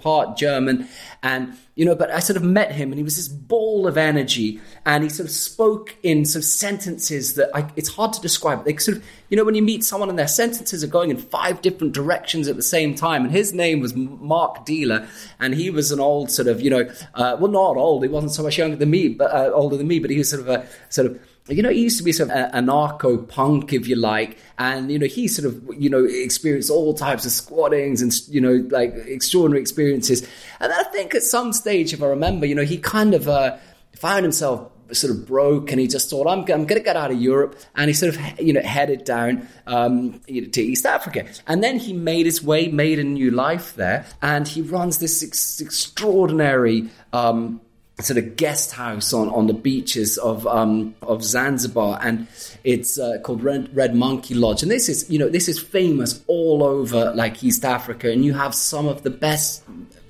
[0.00, 0.88] part German,
[1.22, 1.94] and you know.
[1.94, 5.08] But I sort of met him, and he was this ball of energy, and he
[5.08, 8.64] sort of spoke in sort of sentences that I, it's hard to describe.
[8.64, 11.16] They sort of, you know, when you meet someone and their sentences are going in
[11.16, 13.24] five different directions at the same time.
[13.24, 15.08] And his name was Mark Dealer,
[15.40, 18.02] and he was an old sort of, you know, uh, well, not old.
[18.02, 20.28] He wasn't so much younger than me, but uh, older than me, but he was
[20.28, 23.72] sort of a sort of you know, he used to be sort of anarcho punk,
[23.72, 27.32] if you like, and you know, he sort of you know experienced all types of
[27.32, 30.26] squattings and you know like extraordinary experiences.
[30.60, 33.56] And I think at some stage, if I remember, you know, he kind of uh,
[33.96, 37.10] found himself sort of broke and he just thought I'm, I'm going to get out
[37.10, 41.62] of Europe and he sort of you know headed down um, to East Africa and
[41.62, 45.60] then he made his way made a new life there and he runs this ex-
[45.60, 47.60] extraordinary um,
[48.00, 52.26] sort of guest house on, on the beaches of um, of Zanzibar, and
[52.64, 54.62] it's uh, called Red, Red, Monkey Lodge.
[54.62, 58.34] And this is you know this is famous all over like East Africa, and you
[58.34, 59.62] have some of the best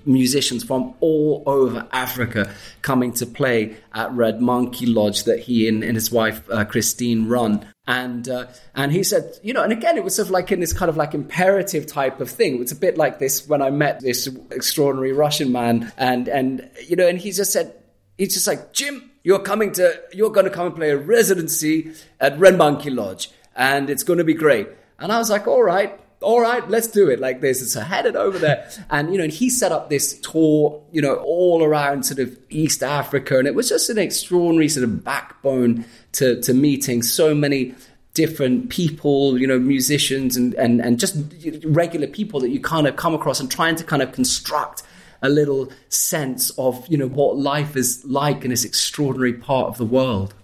[0.05, 2.53] musicians from all over Africa
[2.83, 7.29] coming to play at Red Monkey Lodge that he and, and his wife uh, Christine
[7.29, 7.67] run.
[7.87, 10.61] And uh, and he said, you know, and again, it was sort of like in
[10.61, 12.55] this kind of like imperative type of thing.
[12.55, 16.71] It was a bit like this when I met this extraordinary Russian man, and and
[16.87, 17.75] you know, and he just said,
[18.17, 21.93] he's just like, Jim, you're coming to, you're going to come and play a residency
[22.21, 24.69] at Red Monkey Lodge, and it's going to be great.
[24.99, 27.61] And I was like, all right, all right, let's do it like this.
[27.61, 30.83] And so I headed over there, and you know, and he set up this tour,
[30.93, 34.85] you know, all around sort of East Africa, and it was just an extraordinary sort
[34.85, 37.75] of backbone to to meeting so many
[38.15, 41.17] different people, you know, musicians and and and just
[41.65, 44.83] regular people that you kind of come across and trying to kind of construct
[45.23, 49.79] a little sense of you know what life is like in this extraordinary part of
[49.79, 50.35] the world.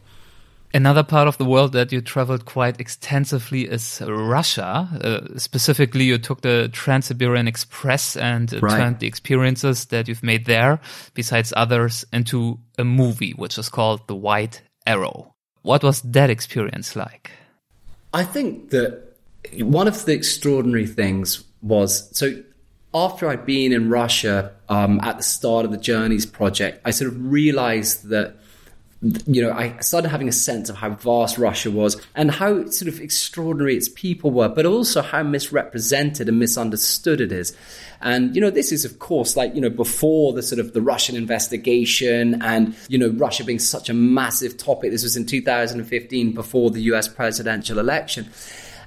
[0.74, 4.88] Another part of the world that you traveled quite extensively is Russia.
[5.02, 8.76] Uh, specifically, you took the Trans-Siberian Express and uh, right.
[8.76, 10.78] turned the experiences that you've made there,
[11.14, 15.34] besides others, into a movie, which is called The White Arrow.
[15.62, 17.30] What was that experience like?
[18.12, 19.16] I think that
[19.60, 22.42] one of the extraordinary things was so
[22.94, 27.12] after I'd been in Russia um, at the start of the Journeys project, I sort
[27.12, 28.36] of realized that
[29.00, 32.88] you know, I started having a sense of how vast Russia was and how sort
[32.88, 37.56] of extraordinary its people were, but also how misrepresented and misunderstood it is.
[38.00, 40.82] And, you know, this is, of course, like, you know, before the sort of the
[40.82, 44.90] Russian investigation and, you know, Russia being such a massive topic.
[44.90, 48.28] This was in 2015 before the US presidential election.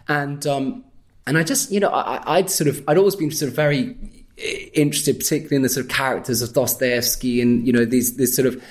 [0.10, 0.84] And, um,
[1.26, 3.96] and I just, you know, I, I'd sort of, I'd always been sort of very
[4.74, 8.48] interested, particularly in the sort of characters of Dostoevsky and, you know, these, this sort
[8.48, 8.62] of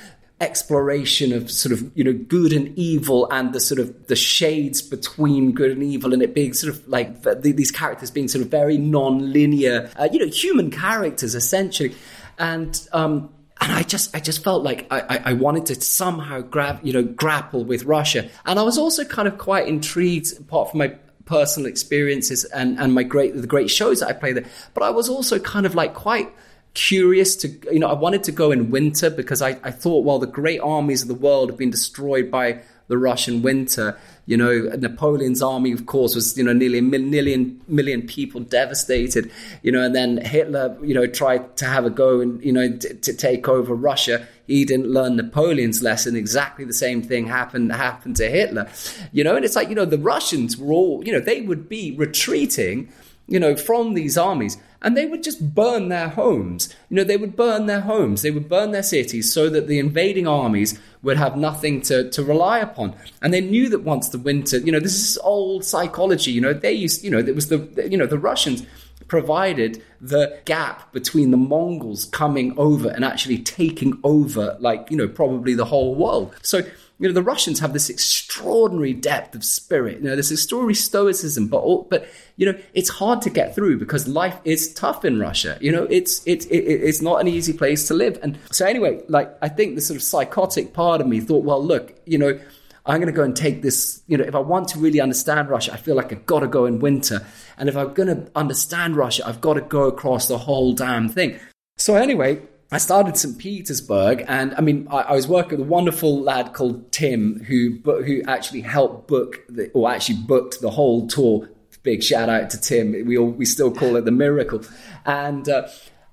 [0.41, 4.81] exploration of sort of, you know, good and evil and the sort of the shades
[4.81, 8.43] between good and evil and it being sort of like the, these characters being sort
[8.43, 11.95] of very non-linear, uh, you know, human characters essentially.
[12.39, 13.29] And, um,
[13.61, 17.03] and I just, I just felt like I, I wanted to somehow grab, you know,
[17.03, 18.31] grapple with Russia.
[18.47, 20.95] And I was also kind of quite intrigued, apart from my
[21.27, 24.47] personal experiences and, and my great the great shows that I played there.
[24.73, 26.33] But I was also kind of like quite
[26.75, 30.19] curious to you know I wanted to go in winter because I, I thought well
[30.19, 32.61] the great armies of the world have been destroyed by
[32.91, 33.97] the Russian winter.
[34.27, 39.31] You know, Napoleon's army, of course, was you know nearly a million million people devastated.
[39.63, 42.77] You know, and then Hitler, you know, tried to have a go and you know
[42.77, 44.27] t- to take over Russia.
[44.47, 46.17] He didn't learn Napoleon's lesson.
[46.17, 48.69] Exactly the same thing happened happened to Hitler.
[49.13, 51.69] You know, and it's like you know the Russians were all you know they would
[51.69, 52.93] be retreating
[53.31, 56.75] you know, from these armies, and they would just burn their homes.
[56.89, 59.79] You know, they would burn their homes, they would burn their cities so that the
[59.79, 62.95] invading armies would have nothing to, to rely upon.
[63.23, 66.53] And they knew that once the winter, you know, this is old psychology, you know,
[66.53, 68.67] they used, you know, it was the, you know, the Russians
[69.09, 75.09] provided the gap between the Mongols coming over and actually taking over, like, you know,
[75.09, 76.35] probably the whole world.
[76.43, 76.63] So,
[77.01, 80.01] you know, the Russians have this extraordinary depth of spirit.
[80.01, 83.79] You know, this extraordinary stoicism, but all, but you know, it's hard to get through
[83.79, 85.57] because life is tough in Russia.
[85.63, 88.19] You know, it's it's it, it's not an easy place to live.
[88.23, 91.65] And so anyway, like I think the sort of psychotic part of me thought, well,
[91.65, 92.39] look, you know,
[92.85, 94.03] I'm going to go and take this.
[94.07, 96.49] You know, if I want to really understand Russia, I feel like I've got to
[96.49, 97.27] go in winter.
[97.57, 101.09] And if I'm going to understand Russia, I've got to go across the whole damn
[101.09, 101.41] thing.
[101.79, 102.43] So anyway,
[102.73, 103.37] I started St.
[103.37, 107.81] Petersburg, and I mean, I, I, was working with a wonderful lad called Tim, who
[107.85, 111.49] who actually helped book the, or actually booked the whole tour.
[111.83, 112.93] Big shout out to Tim.
[113.07, 114.63] We all we still call it the miracle,
[115.05, 115.49] and.
[115.49, 115.69] Uh,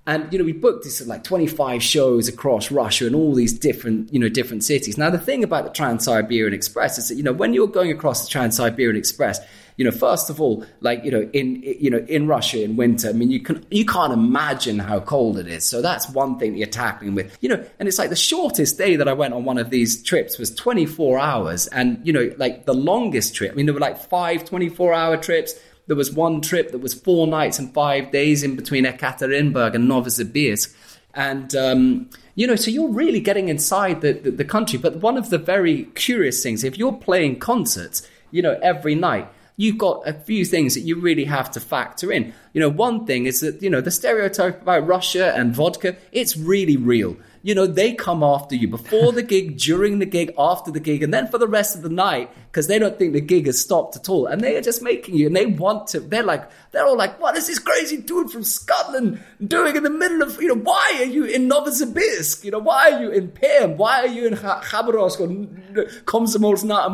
[0.09, 4.13] and you know we booked this like 25 shows across Russia and all these different
[4.13, 4.97] you know different cities.
[4.97, 8.23] Now the thing about the Trans-Siberian Express is that you know when you're going across
[8.23, 9.41] the Trans-Siberian Express,
[9.77, 13.09] you know, first of all, like you know, in you know, in Russia in winter,
[13.09, 15.65] I mean, you can you can't imagine how cold it is.
[15.65, 17.63] So that's one thing that you're tackling with, you know.
[17.79, 20.53] And it's like the shortest day that I went on one of these trips was
[20.55, 23.51] 24 hours, and you know, like the longest trip.
[23.51, 25.53] I mean, there were like five 24 hour trips.
[25.85, 29.89] There was one trip that was four nights and five days in between Ekaterinburg and
[29.89, 30.75] Novosibirsk.
[31.13, 34.77] And, um, you know, so you're really getting inside the, the, the country.
[34.77, 39.29] But one of the very curious things, if you're playing concerts, you know, every night,
[39.57, 42.33] you've got a few things that you really have to factor in.
[42.53, 46.37] You know, one thing is that, you know, the stereotype about Russia and vodka, it's
[46.37, 50.71] really real you know, they come after you before the gig, during the gig, after
[50.71, 53.21] the gig, and then for the rest of the night because they don't think the
[53.21, 54.25] gig has stopped at all.
[54.25, 57.19] And they are just making you, and they want to, they're like, they're all like,
[57.21, 60.95] what is this crazy dude from Scotland doing in the middle of, you know, why
[60.97, 62.43] are you in Novosibirsk?
[62.43, 63.77] You know, why are you in Perm?
[63.77, 66.87] Why are you in Khabarovsk or Komsomolsk na?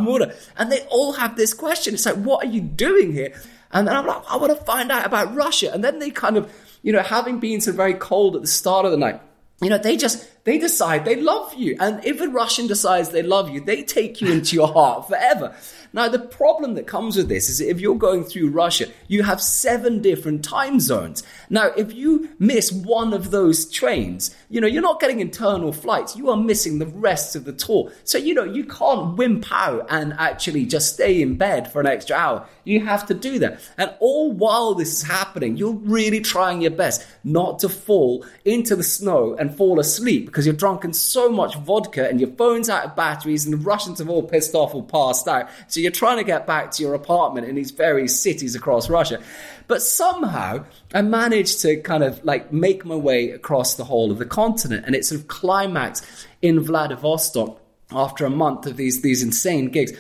[0.58, 1.94] And they all have this question.
[1.94, 3.34] It's like, what are you doing here?
[3.72, 5.72] And then I'm like, I want to find out about Russia.
[5.74, 8.86] And then they kind of, you know, having been so very cold at the start
[8.86, 9.20] of the night,
[9.62, 11.78] you know, they just they decide they love you.
[11.80, 15.56] And if a Russian decides they love you, they take you into your heart forever.
[15.94, 19.42] Now, the problem that comes with this is if you're going through Russia, you have
[19.42, 21.24] seven different time zones.
[21.50, 26.16] Now, if you miss one of those trains, you know, you're not getting internal flights.
[26.16, 27.92] You are missing the rest of the tour.
[28.04, 31.88] So, you know, you can't wimp out and actually just stay in bed for an
[31.88, 32.48] extra hour.
[32.64, 33.60] You have to do that.
[33.78, 38.76] And all while this is happening, you're really trying your best not to fall into
[38.76, 42.70] the snow and fall asleep because you're drunk in so much vodka and your phone's
[42.70, 45.50] out of batteries and the Russians have all pissed off or passed out.
[45.68, 49.22] So you're trying to get back to your apartment in these various cities across Russia.
[49.68, 54.20] But somehow I managed to kind of like make my way across the whole of
[54.20, 56.06] the continent and it sort of climaxed
[56.42, 57.60] in Vladivostok
[57.92, 59.94] after a month of these, these insane gigs.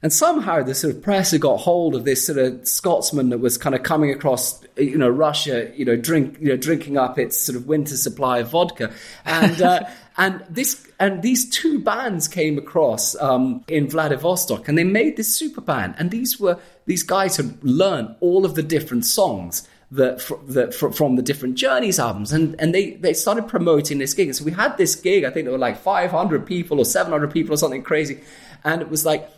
[0.00, 3.38] And somehow the sort of press had got hold of this sort of Scotsman that
[3.38, 7.18] was kind of coming across, you know, Russia, you know, drink, you know, drinking up
[7.18, 8.92] its sort of winter supply of vodka,
[9.24, 9.80] and uh,
[10.16, 15.34] and this and these two bands came across um, in Vladivostok, and they made this
[15.34, 20.26] super band, and these were these guys had learned all of the different songs that,
[20.48, 24.36] that from the different Journeys albums, and and they they started promoting this gig, and
[24.36, 25.24] so we had this gig.
[25.24, 28.20] I think there were like 500 people or 700 people or something crazy,
[28.64, 29.28] and it was like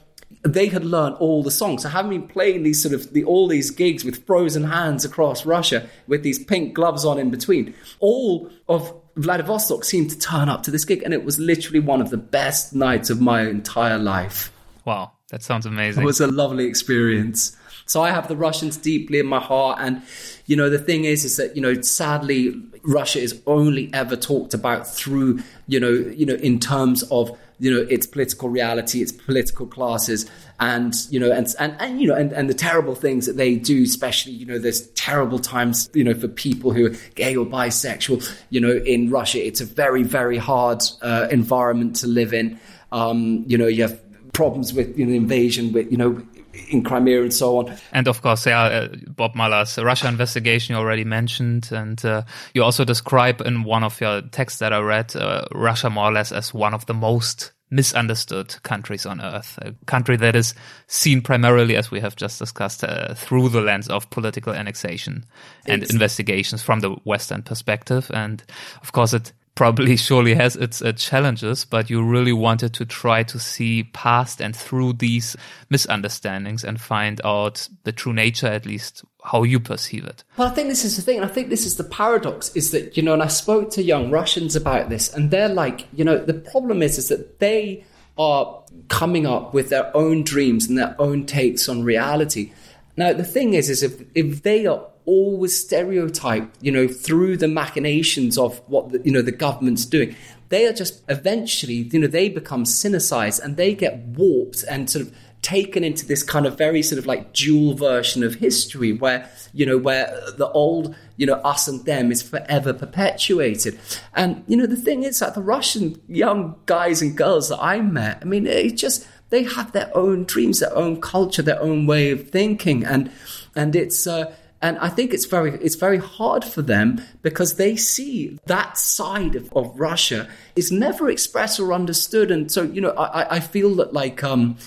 [0.43, 1.83] they had learned all the songs.
[1.83, 5.45] So having been playing these sort of the, all these gigs with frozen hands across
[5.45, 10.63] Russia with these pink gloves on in between, all of Vladivostok seemed to turn up
[10.63, 13.99] to this gig, and it was literally one of the best nights of my entire
[13.99, 14.53] life.
[14.85, 16.03] Wow, that sounds amazing.
[16.03, 17.57] It was a lovely experience.
[17.87, 20.03] So I have the Russians deeply in my heart, and
[20.47, 24.55] you know the thing is, is that you know sadly Russia is only ever talked
[24.55, 29.13] about through you know you know in terms of you know its political reality, its
[29.13, 30.29] political classes,
[30.59, 33.57] and you know and and, and you know and, and the terrible things that they
[33.57, 37.47] do, especially you know there's terrible times you know for people who are gay or
[37.47, 38.21] bisexual.
[38.51, 42.59] You know in Russia, it's a very very hard uh, environment to live in.
[42.93, 44.01] Um, you know you have
[44.33, 46.23] problems with you know invasion with you know
[46.69, 47.77] in Crimea and so on.
[47.93, 52.23] And of course, yeah, uh, Bob Mueller's Russia investigation you already mentioned, and uh,
[52.55, 56.13] you also describe in one of your texts that I read uh, Russia more or
[56.13, 60.55] less as one of the most misunderstood countries on earth, a country that is
[60.89, 65.25] seen primarily, as we have just discussed, uh, through the lens of political annexation
[65.67, 68.11] and investigations from the Western perspective.
[68.13, 68.43] And
[68.83, 73.23] of course, it probably surely has its uh, challenges, but you really wanted to try
[73.23, 75.37] to see past and through these
[75.69, 80.25] misunderstandings and find out the true nature, at least how you perceive it.
[80.39, 82.71] Well, I think this is the thing, and I think this is the paradox is
[82.71, 86.07] that, you know, and I spoke to young Russians about this, and they're like, you
[86.07, 87.85] know, the problem is, is that they
[88.17, 92.51] are coming up with their own dreams and their own takes on reality.
[92.97, 97.49] Now, the thing is, is if, if they are always stereotyped, you know, through the
[97.49, 100.15] machinations of what, the, you know, the government's doing,
[100.51, 105.05] they are just eventually, you know, they become cynicized and they get warped and sort
[105.05, 109.27] of taken into this kind of very sort of like dual version of history where
[109.55, 110.07] you know where
[110.37, 113.81] the old you know us and them is forever perpetuated.
[114.13, 117.81] And you know the thing is that the russian young guys and girls that i
[117.81, 121.87] met i mean it just they have their own dreams their own culture their own
[121.87, 122.85] way of thinking.
[122.85, 123.11] And
[123.57, 124.33] and it's uh,
[124.63, 129.35] and I think it's very it's very hard for them because they see that side
[129.35, 132.31] of, of Russia is never expressed or understood.
[132.31, 134.59] And so, you know, I, I feel that like um,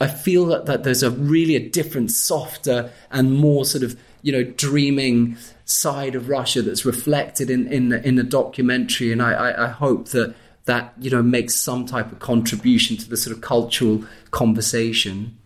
[0.00, 4.32] I feel that, that there's a really a different, softer and more sort of you
[4.32, 9.32] know dreaming side of Russia that's reflected in in the, in the documentary, and I,
[9.32, 10.34] I, I hope that
[10.66, 15.36] that you know makes some type of contribution to the sort of cultural conversation.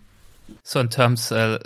[0.62, 1.58] So, in terms, uh,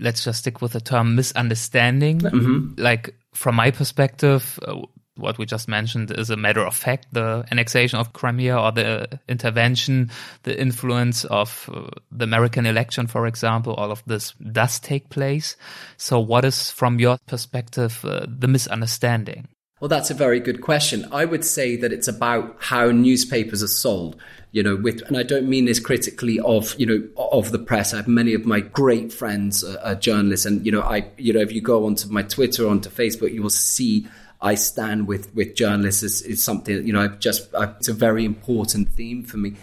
[0.00, 2.20] let's just stick with the term misunderstanding.
[2.20, 2.80] Mm-hmm.
[2.80, 4.80] Like from my perspective, uh,
[5.16, 7.06] what we just mentioned is a matter of fact.
[7.12, 10.10] The annexation of Crimea or the intervention,
[10.42, 15.56] the influence of uh, the American election, for example, all of this does take place.
[15.96, 19.48] So, what is, from your perspective, uh, the misunderstanding?
[19.80, 21.06] Well, that's a very good question.
[21.10, 24.16] I would say that it's about how newspapers are sold.
[24.52, 27.94] You know, with, and I don't mean this critically of you know of the press.
[27.94, 31.32] I have many of my great friends are, are journalists, and you know, I you
[31.32, 34.08] know if you go onto my Twitter, onto Facebook, you will see
[34.42, 38.24] I stand with with journalists is, something you know I've just I, it's a very
[38.24, 39.54] important theme for me.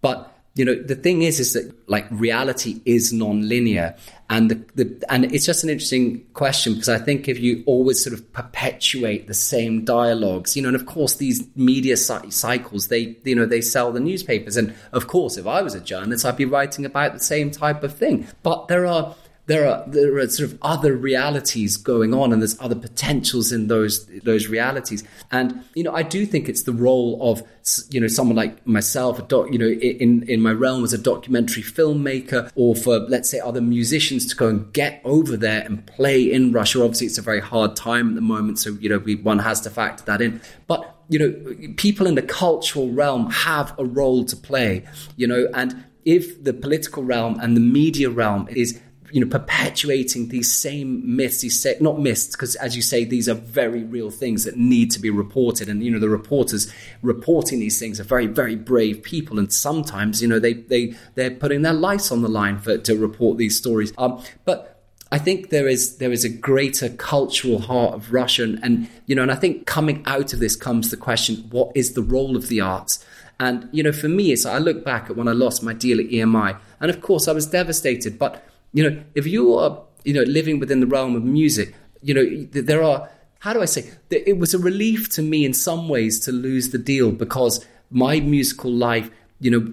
[0.00, 3.94] But you know the thing is is that like reality is non-linear.
[4.28, 8.02] And the, the and it's just an interesting question because I think if you always
[8.02, 13.16] sort of perpetuate the same dialogues you know and of course these media cycles they
[13.24, 14.56] you know they sell the newspapers.
[14.56, 17.82] And of course if I was a journalist I'd be writing about the same type
[17.84, 18.26] of thing.
[18.42, 19.14] But there are
[19.50, 23.66] there are there are sort of other realities going on, and there's other potentials in
[23.66, 25.02] those those realities.
[25.32, 27.42] And you know, I do think it's the role of
[27.90, 30.98] you know someone like myself, a doc, you know, in in my realm as a
[30.98, 35.84] documentary filmmaker, or for let's say other musicians to go and get over there and
[35.84, 36.84] play in Russia.
[36.84, 39.60] Obviously, it's a very hard time at the moment, so you know, we, one has
[39.62, 40.40] to factor that in.
[40.68, 44.86] But you know, people in the cultural realm have a role to play.
[45.16, 48.80] You know, and if the political realm and the media realm is
[49.12, 53.28] you know, perpetuating these same myths, these say, not myths, because as you say, these
[53.28, 55.68] are very real things that need to be reported.
[55.68, 59.38] And, you know, the reporters reporting these things are very, very brave people.
[59.38, 62.96] And sometimes, you know, they, they, they're putting their lives on the line for, to
[62.96, 63.92] report these stories.
[63.98, 64.80] Um, but
[65.12, 69.16] I think there is there is a greater cultural heart of Russia, and, and, you
[69.16, 72.36] know, and I think coming out of this comes the question: what is the role
[72.36, 73.04] of the arts?
[73.40, 75.98] And you know, for me, it's I look back at when I lost my deal
[75.98, 78.20] at EMI, and of course I was devastated.
[78.20, 82.14] But you know, if you are, you know, living within the realm of music, you
[82.14, 83.08] know, there are,
[83.40, 86.70] how do I say, it was a relief to me in some ways to lose
[86.70, 89.10] the deal because my musical life,
[89.40, 89.72] you know,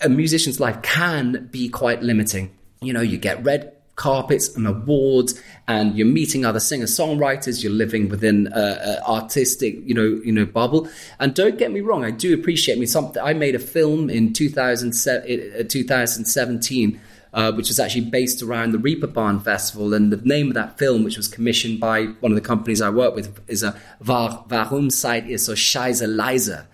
[0.00, 2.50] a musician's life can be quite limiting.
[2.80, 7.70] You know, you get red carpets and awards and you're meeting other singer songwriters you're
[7.70, 10.88] living within an artistic you know you know bubble
[11.20, 14.32] and don't get me wrong i do appreciate me something i made a film in
[14.32, 17.00] 2007, uh, 2017
[17.32, 19.94] uh, which was actually based around the Reeperbahn Festival.
[19.94, 22.90] And the name of that film, which was commissioned by one of the companies I
[22.90, 26.66] work with, is a Warum seid ihr so scheiße leise?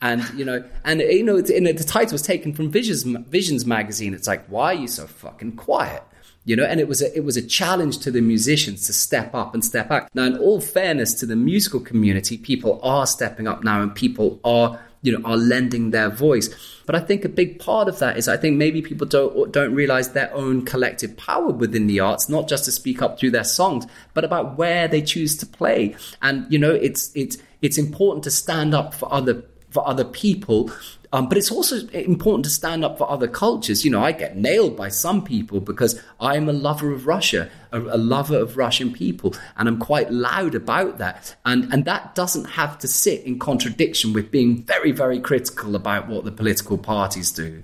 [0.00, 4.14] And you know, and you know, the title was taken from Visions, Visions magazine.
[4.14, 6.02] It's like, why are you so fucking quiet?
[6.44, 9.34] you know and it was a it was a challenge to the musicians to step
[9.34, 13.46] up and step out now in all fairness to the musical community people are stepping
[13.46, 16.48] up now and people are you know are lending their voice.
[16.84, 19.74] But i think a big part of that is i think maybe people don't don't
[19.74, 23.44] realize their own collective power within the arts not just to speak up through their
[23.44, 25.96] songs but about where they choose to play.
[26.20, 30.70] And you know it's it's it's important to stand up for other for other people
[31.12, 33.84] um, but it's also important to stand up for other cultures.
[33.84, 37.80] You know, I get nailed by some people because I'm a lover of Russia, a,
[37.80, 41.36] a, lover of Russian people, and I'm quite loud about that.
[41.44, 46.08] And and that doesn't have to sit in contradiction with being very, very critical about
[46.08, 47.62] what the political parties do.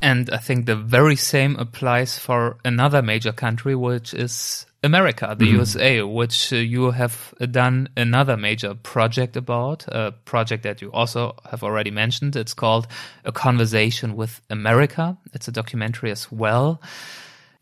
[0.00, 5.46] And I think the very same applies for another major country, which is America, the
[5.46, 5.56] mm-hmm.
[5.56, 11.34] USA, which uh, you have done another major project about, a project that you also
[11.50, 12.36] have already mentioned.
[12.36, 12.86] It's called
[13.24, 15.16] A Conversation with America.
[15.32, 16.82] It's a documentary as well.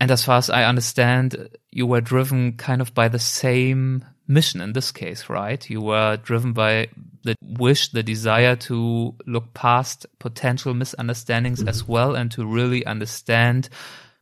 [0.00, 4.60] And as far as I understand, you were driven kind of by the same mission
[4.60, 5.68] in this case, right?
[5.70, 6.88] You were driven by
[7.22, 11.68] the wish, the desire to look past potential misunderstandings mm-hmm.
[11.68, 13.68] as well and to really understand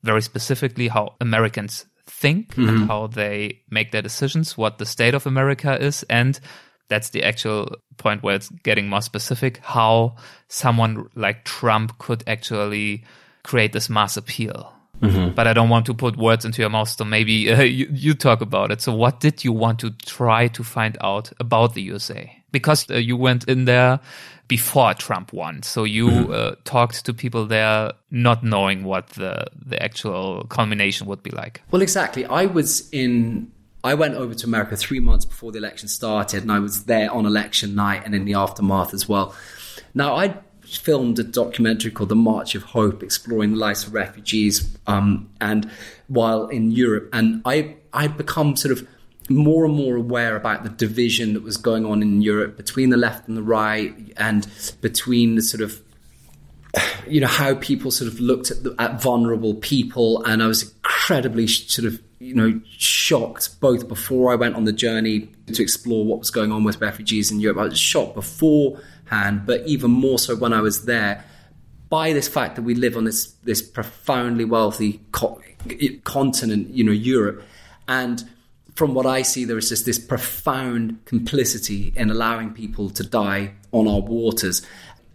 [0.03, 2.69] very specifically how Americans think mm-hmm.
[2.69, 6.39] and how they make their decisions, what the state of America is, and
[6.89, 10.17] that's the actual point where it's getting more specific how
[10.49, 13.05] someone like Trump could actually
[13.45, 14.73] create this mass appeal.
[15.01, 15.35] Mm-hmm.
[15.35, 18.13] But I don't want to put words into your mouth, so maybe uh, you, you,
[18.13, 18.83] talk about it.
[18.83, 22.37] So, what did you want to try to find out about the USA?
[22.53, 24.01] Because uh, you went in there
[24.51, 26.33] before Trump won, so you mm-hmm.
[26.33, 31.63] uh, talked to people there, not knowing what the the actual culmination would be like.
[31.71, 32.27] Well, exactly.
[32.27, 33.53] I was in.
[33.85, 37.11] I went over to America three months before the election started, and I was there
[37.13, 39.35] on election night and in the aftermath as well.
[39.95, 44.77] Now, I filmed a documentary called The March of Hope, exploring the lives of refugees,
[44.89, 45.71] um, and
[46.09, 48.87] while in Europe, and I I'd become sort of
[49.31, 52.97] more and more aware about the division that was going on in Europe between the
[52.97, 54.47] left and the right, and
[54.81, 55.81] between the sort of
[57.07, 60.75] you know how people sort of looked at, the, at vulnerable people, and I was
[60.75, 66.05] incredibly sort of you know shocked both before I went on the journey to explore
[66.05, 67.59] what was going on with refugees in Europe.
[67.59, 71.25] I was shocked beforehand, but even more so when I was there,
[71.89, 75.41] by this fact that we live on this this profoundly wealthy co-
[76.03, 77.45] continent, you know, Europe,
[77.87, 78.29] and
[78.81, 83.53] from what I see, there is just this profound complicity in allowing people to die
[83.73, 84.63] on our waters.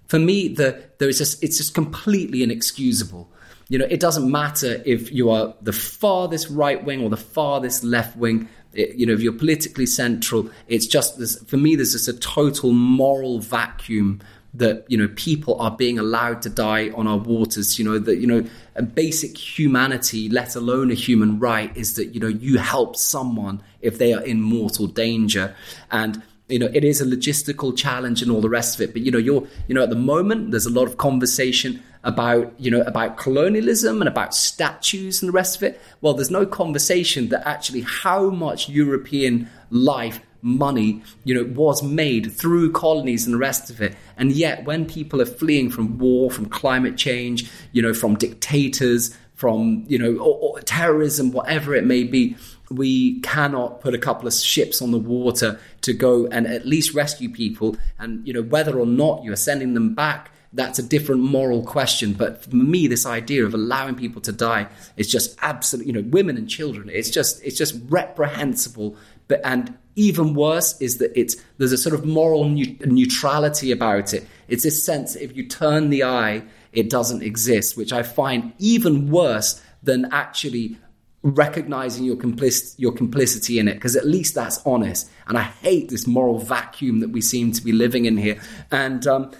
[0.07, 3.28] For me, the, there is just it's just completely inexcusable.
[3.68, 7.84] You know, it doesn't matter if you are the farthest right wing or the farthest
[7.84, 11.93] left wing it, you know, if you're politically central, it's just this, for me, there's
[11.93, 14.22] just a total moral vacuum
[14.57, 18.18] that you know people are being allowed to die on our waters you know that
[18.20, 18.45] you know
[18.76, 23.61] a basic humanity let alone a human right is that you know you help someone
[23.82, 25.55] if they are in mortal danger.
[25.91, 28.93] And you know it is a logistical challenge and all the rest of it.
[28.93, 32.53] But you know you're you know at the moment there's a lot of conversation about
[32.59, 35.82] you know about colonialism and about statues and the rest of it.
[36.01, 42.32] Well there's no conversation that actually how much european life money you know was made
[42.32, 46.30] through colonies and the rest of it and yet when people are fleeing from war
[46.30, 51.84] from climate change you know from dictators from you know or, or terrorism whatever it
[51.84, 52.38] may be
[52.70, 56.93] we cannot put a couple of ships on the water to go and at least
[56.93, 60.84] rescue people and you know whether or not you are sending them back that's a
[60.84, 62.14] different moral question.
[62.14, 66.08] But for me, this idea of allowing people to die is just absolutely, you know,
[66.10, 66.89] women and children.
[66.89, 68.96] It's just, it's just reprehensible.
[69.28, 74.14] But and even worse is that it's there's a sort of moral ne- neutrality about
[74.14, 74.28] it.
[74.48, 76.43] It's this sense if you turn the eye,
[76.74, 80.78] it doesn't exist, which I find even worse than actually
[81.26, 85.89] recognizing your complic- your complicity in it because at least that's honest and i hate
[85.89, 88.39] this moral vacuum that we seem to be living in here
[88.70, 89.32] and um,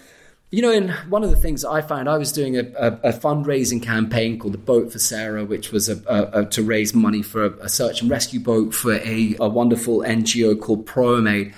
[0.50, 3.12] you know, in one of the things I found, I was doing a, a, a
[3.12, 7.68] fundraising campaign called the Boat for Sarah, which was a, to raise money for a,
[7.68, 11.52] search and rescue boat for a, wonderful NGO called ProAid.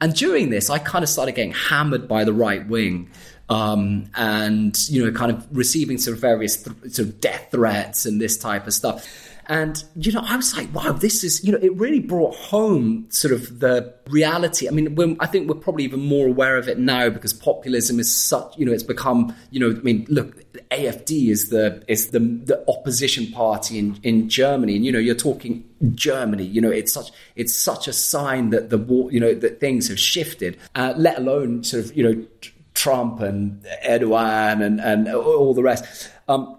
[0.00, 3.10] And during this, I kind of started getting hammered by the right wing.
[3.48, 8.04] Um, and you know, kind of receiving sort of various th- sort of death threats
[8.04, 9.08] and this type of stuff.
[9.48, 13.06] And, you know, I was like, wow, this is, you know, it really brought home
[13.08, 14.68] sort of the reality.
[14.68, 18.14] I mean, I think we're probably even more aware of it now because populism is
[18.14, 22.18] such, you know, it's become, you know, I mean, look, AFD is the is the
[22.18, 26.44] the opposition party in, in Germany, and you know, you're talking Germany.
[26.44, 29.88] You know, it's such it's such a sign that the war, you know, that things
[29.88, 30.58] have shifted.
[30.74, 32.26] Uh, let alone sort of, you know,
[32.74, 36.10] Trump and Erdogan and and all the rest.
[36.28, 36.57] Um,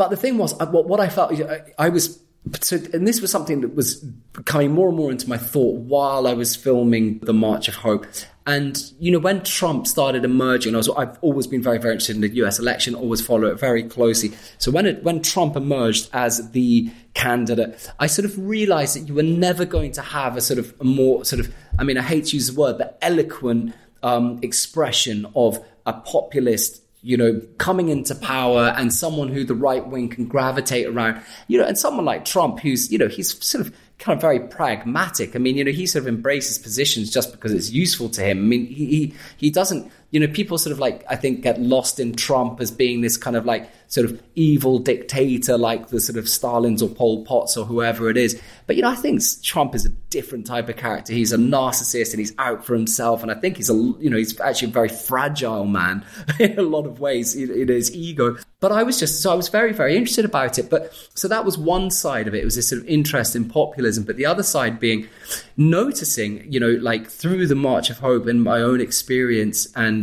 [0.00, 1.38] but the thing was, what, what I felt,
[1.78, 2.22] I was
[2.62, 4.02] so, and this was something that was
[4.46, 8.06] coming more and more into my thought while I was filming The March of Hope.
[8.46, 12.16] And, you know, when Trump started emerging, I was, I've always been very, very interested
[12.16, 14.32] in the US election, always follow it very closely.
[14.56, 19.12] So when it, when Trump emerged as the candidate, I sort of realized that you
[19.12, 22.02] were never going to have a sort of a more sort of, I mean, I
[22.02, 27.88] hate to use the word, but eloquent um, expression of a populist you know, coming
[27.88, 32.04] into power and someone who the right wing can gravitate around, you know, and someone
[32.04, 35.34] like Trump, who's, you know, he's sort of kind of very pragmatic.
[35.34, 38.38] I mean, you know, he sort of embraces positions just because it's useful to him.
[38.38, 41.60] I mean, he, he, he doesn't you know, people sort of like, I think, get
[41.60, 46.00] lost in Trump as being this kind of like sort of evil dictator like the
[46.00, 48.40] sort of Stalins or Pol Pots or whoever it is.
[48.66, 51.12] But, you know, I think Trump is a different type of character.
[51.12, 53.22] He's a narcissist and he's out for himself.
[53.22, 56.04] And I think he's a, you know, he's actually a very fragile man
[56.40, 58.36] in a lot of ways in his ego.
[58.58, 60.70] But I was just, so I was very, very interested about it.
[60.70, 62.42] But so that was one side of it.
[62.42, 64.04] It was this sort of interest in populism.
[64.04, 65.08] But the other side being
[65.56, 69.99] noticing, you know, like through the March of Hope and my own experience and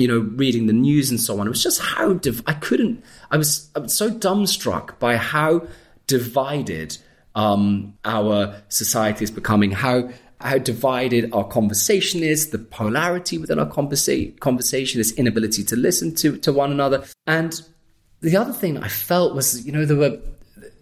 [0.00, 1.46] you know, reading the news and so on.
[1.46, 3.04] It was just how div- I couldn't.
[3.30, 5.66] I was, I was so dumbstruck by how
[6.06, 6.96] divided
[7.34, 9.72] um, our society is becoming.
[9.72, 10.08] How
[10.40, 16.14] how divided our conversation is, the polarity within our conversa- conversation, this inability to listen
[16.14, 17.60] to to one another, and
[18.22, 20.18] the other thing I felt was, you know, there were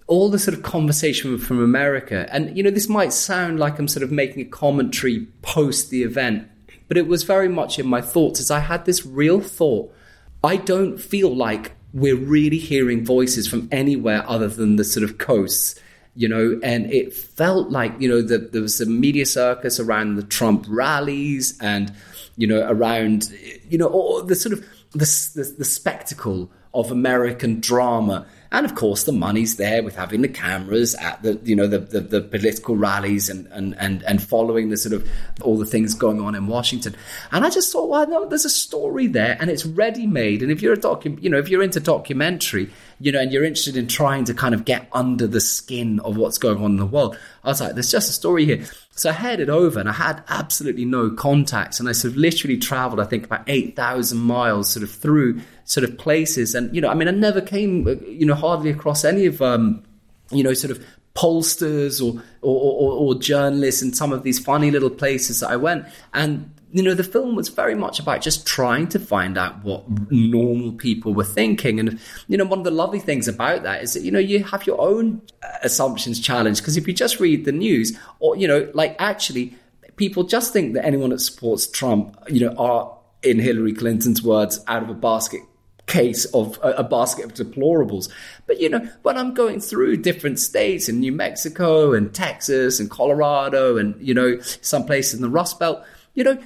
[0.07, 3.89] all the sort of conversation from America, and you know, this might sound like I'm
[3.89, 6.49] sort of making a commentary post the event
[6.89, 9.95] but it was very much in my thoughts as I had this real thought.
[10.43, 15.19] I don't feel like we're really hearing voices from anywhere other than the sort of
[15.19, 15.79] coasts,
[16.15, 20.17] you know, and it felt like, you know, the, there was a media circus around
[20.17, 21.93] the Trump rallies and,
[22.37, 23.33] you know, around,
[23.69, 24.61] you know, all the sort of
[24.93, 30.23] the, the, the spectacle of American drama and of course, the money's there with having
[30.23, 34.23] the cameras at the, you know, the, the, the, political rallies and, and, and, and
[34.23, 35.09] following the sort of
[35.43, 36.97] all the things going on in Washington.
[37.31, 40.43] And I just thought, well, no, there's a story there and it's ready made.
[40.43, 42.71] And if you're a docu, you know, if you're into documentary,
[43.01, 46.17] you know, and you're interested in trying to kind of get under the skin of
[46.17, 48.65] what's going on in the world, I was like, there's just a story here.
[48.93, 51.79] So I headed over and I had absolutely no contacts.
[51.79, 55.89] And I sort of literally traveled, I think, about 8,000 miles sort of through sort
[55.89, 56.55] of places.
[56.55, 59.85] And, you know, I mean, I never came, you know, hardly across any of, um,
[60.33, 60.85] you know, sort of
[61.15, 65.57] pollsters or, or, or, or journalists in some of these funny little places that I
[65.57, 65.87] went.
[66.13, 69.85] And you know, the film was very much about just trying to find out what
[70.11, 71.81] normal people were thinking.
[71.81, 74.45] And, you know, one of the lovely things about that is that, you know, you
[74.45, 76.61] have your own uh, assumptions challenged.
[76.61, 79.55] Because if you just read the news, or, you know, like actually,
[79.97, 84.63] people just think that anyone that supports Trump, you know, are, in Hillary Clinton's words,
[84.69, 85.43] out of a basket
[85.87, 88.09] case of a, basket of deplorables.
[88.47, 92.91] But you know, when I'm going through different states in New Mexico and Texas and
[92.91, 95.83] Colorado and you know some places in the Rust Belt,
[96.15, 96.39] you know,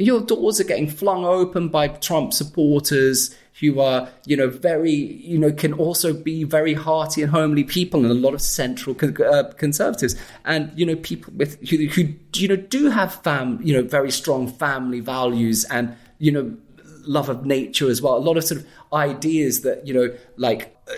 [0.00, 5.38] your doors are getting flung open by Trump supporters who are, you know, very, you
[5.38, 9.44] know, can also be very hearty and homely people, and a lot of central uh,
[9.58, 13.82] conservatives, and you know, people with who, who, you know, do have fam, you know,
[13.82, 16.56] very strong family values, and you know,
[17.04, 18.16] love of nature as well.
[18.16, 20.94] A lot of sort of ideas that you know, like uh,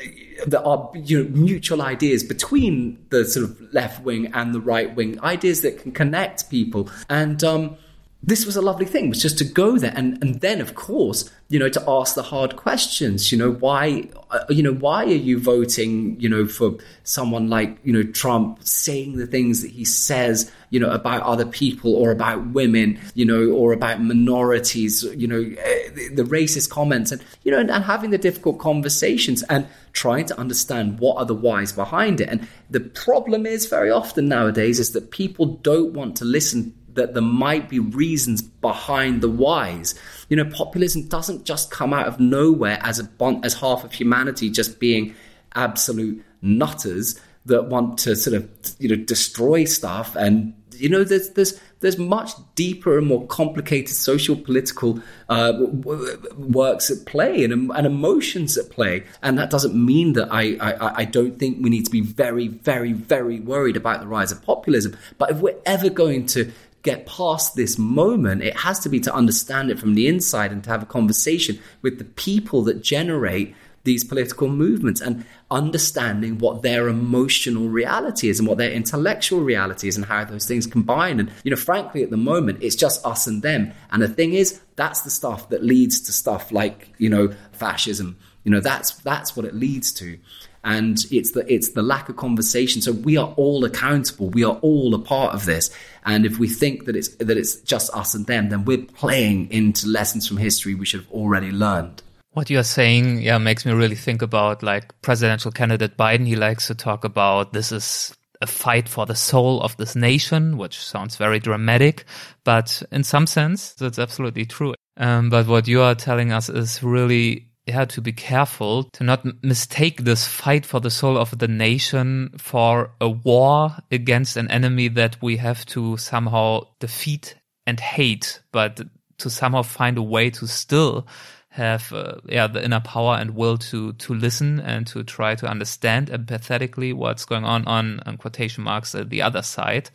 [0.47, 4.95] that are you know mutual ideas between the sort of left wing and the right
[4.95, 7.77] wing, ideas that can connect people, and um
[8.25, 11.31] this was a lovely thing was just to go there and and then of course
[11.49, 15.09] you know to ask the hard questions you know why uh, you know why are
[15.09, 19.85] you voting you know for someone like you know Trump saying the things that he
[19.85, 25.27] says you know about other people or about women you know or about minorities you
[25.27, 29.66] know eh, the, racist comments and you know and, and having the difficult conversations and
[29.93, 32.29] trying to understand what are the whys behind it.
[32.29, 37.14] And the problem is very often nowadays is that people don't want to listen that
[37.14, 39.95] there might be reasons behind the whys.
[40.28, 43.09] You know, populism doesn't just come out of nowhere as a
[43.43, 45.14] as half of humanity just being
[45.55, 50.16] absolute nutters that want to sort of you know destroy stuff.
[50.16, 56.18] And you know there's there's there's much deeper and more complicated social political uh, w-
[56.36, 59.05] works at play and, and emotions at play.
[59.22, 62.49] And that doesn't mean that I, I I don't think we need to be very
[62.49, 64.97] very very worried about the rise of populism.
[65.18, 66.53] But if we're ever going to
[66.83, 70.62] get past this moment, it has to be to understand it from the inside and
[70.64, 73.55] to have a conversation with the people that generate
[73.85, 79.89] these political movements and understanding what their emotional reality is and what their intellectual reality
[79.89, 81.18] is and how those things combine.
[81.18, 83.72] And, you know, frankly, at the moment, it's just us and them.
[83.91, 88.16] And the thing is, that's the stuff that leads to stuff like, you know, fascism.
[88.45, 90.18] You know, that's that's what it leads to
[90.65, 92.81] and it's the it's the lack of conversation.
[92.81, 94.31] So we are all accountable.
[94.31, 95.71] We are all a part of this.
[96.05, 99.51] And if we think that it's that it's just us and them, then we're playing
[99.51, 102.03] into lessons from history we should have already learned.
[102.33, 106.27] What you're saying, yeah, makes me really think about like presidential candidate Biden.
[106.27, 110.57] He likes to talk about this is a fight for the soul of this nation,
[110.57, 112.05] which sounds very dramatic,
[112.43, 114.75] but in some sense, that's absolutely true.
[114.97, 119.25] Um, but what you are telling us is really yeah, to be careful to not
[119.43, 124.89] mistake this fight for the soul of the nation for a war against an enemy
[124.89, 127.37] that we have to somehow defeat
[127.67, 128.81] and hate, but
[129.19, 131.07] to somehow find a way to still
[131.51, 135.47] have uh, yeah the inner power and will to to listen and to try to
[135.47, 139.91] understand empathetically what's going on on, on quotation marks uh, the other side.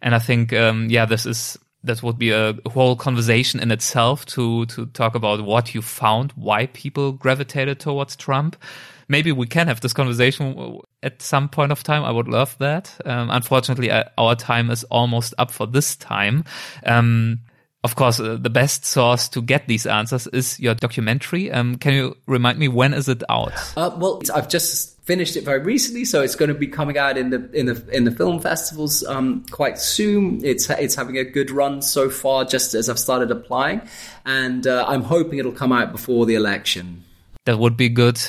[0.00, 1.58] And i think um, yeah this is
[1.88, 6.32] that would be a whole conversation in itself to to talk about what you found
[6.32, 8.56] why people gravitated towards trump
[9.08, 12.96] maybe we can have this conversation at some point of time i would love that
[13.04, 16.44] um, unfortunately our time is almost up for this time
[16.86, 17.40] um,
[17.84, 21.50] of course, uh, the best source to get these answers is your documentary.
[21.52, 23.52] Um, can you remind me when is it out?
[23.76, 27.16] Uh, well, I've just finished it very recently, so it's going to be coming out
[27.16, 30.44] in the in the in the film festivals um, quite soon.
[30.44, 33.80] It's it's having a good run so far, just as I've started applying,
[34.26, 37.04] and uh, I'm hoping it'll come out before the election.
[37.46, 38.20] That would be good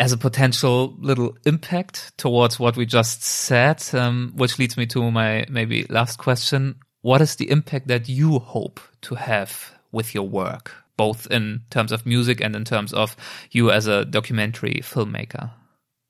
[0.00, 5.08] as a potential little impact towards what we just said, um, which leads me to
[5.12, 10.26] my maybe last question what is the impact that you hope to have with your
[10.26, 13.14] work, both in terms of music and in terms of
[13.50, 15.50] you as a documentary filmmaker?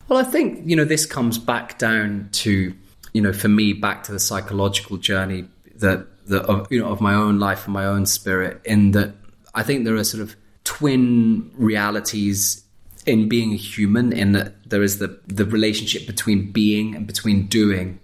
[0.09, 2.75] Well, I think, you know, this comes back down to,
[3.13, 5.47] you know, for me, back to the psychological journey
[5.77, 9.15] that, that of, you know, of my own life and my own spirit, in that
[9.55, 12.65] I think there are sort of twin realities
[13.07, 17.47] in being a human, in that there is the, the relationship between being and between
[17.47, 17.99] doing.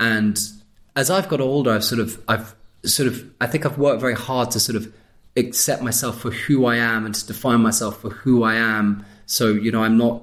[0.00, 0.38] And
[0.94, 2.54] as I've got older, I've sort of, I've
[2.84, 4.92] sort of, I think I've worked very hard to sort of
[5.36, 9.04] accept myself for who I am and to define myself for who I am.
[9.26, 10.22] So, you know, I'm not,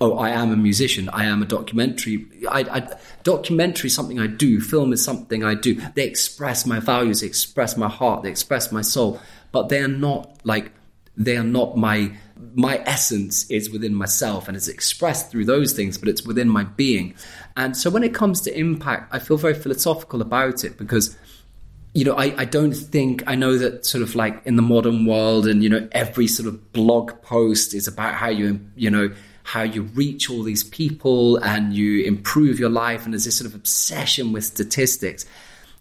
[0.00, 1.08] oh, I am a musician.
[1.10, 2.26] I am a documentary.
[2.50, 4.60] I, I, documentary something I do.
[4.60, 5.80] Film is something I do.
[5.94, 9.20] They express my values, they express my heart, they express my soul,
[9.52, 10.72] but they are not like,
[11.16, 12.12] they are not my
[12.54, 16.64] my essence is within myself and it's expressed through those things, but it's within my
[16.64, 17.14] being.
[17.56, 21.16] And so when it comes to impact, I feel very philosophical about it because,
[21.94, 25.06] you know, I, I don't think, I know that sort of like in the modern
[25.06, 29.12] world and, you know, every sort of blog post is about how you, you know,
[29.50, 33.04] how you reach all these people and you improve your life.
[33.04, 35.26] And there's this sort of obsession with statistics.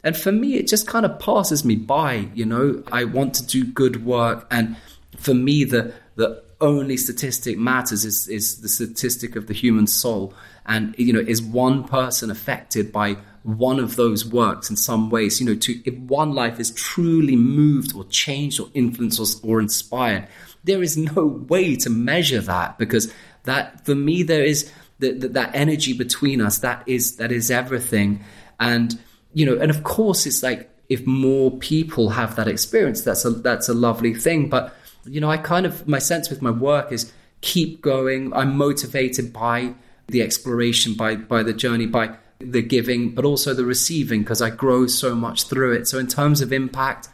[0.03, 3.45] And for me, it just kind of passes me by, you know, I want to
[3.45, 4.47] do good work.
[4.49, 4.76] And
[5.17, 10.34] for me, the, the only statistic matters is, is the statistic of the human soul.
[10.65, 15.39] And, you know, is one person affected by one of those works in some ways?
[15.39, 19.59] You know, to, if one life is truly moved or changed or influenced or, or
[19.59, 20.28] inspired,
[20.64, 25.51] there is no way to measure that because that, for me, there is that, that
[25.53, 26.60] energy between us.
[26.60, 28.24] That is, that is everything.
[28.60, 28.99] And,
[29.34, 33.30] you know, and of course, it's like, if more people have that experience, that's a,
[33.30, 34.49] that's a lovely thing.
[34.49, 38.34] But, you know, I kind of, my sense with my work is keep going.
[38.34, 39.76] I'm motivated by
[40.07, 44.49] the exploration, by, by the journey, by the giving, but also the receiving, because I
[44.49, 45.88] grow so much through it.
[45.88, 47.07] So in terms of impact,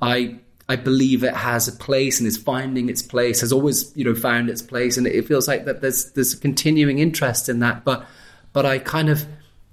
[0.00, 0.38] I,
[0.68, 4.14] I believe it has a place and is finding its place, has always, you know,
[4.14, 4.98] found its place.
[4.98, 7.84] And it feels like that there's, there's a continuing interest in that.
[7.84, 8.06] But,
[8.52, 9.26] but I kind of,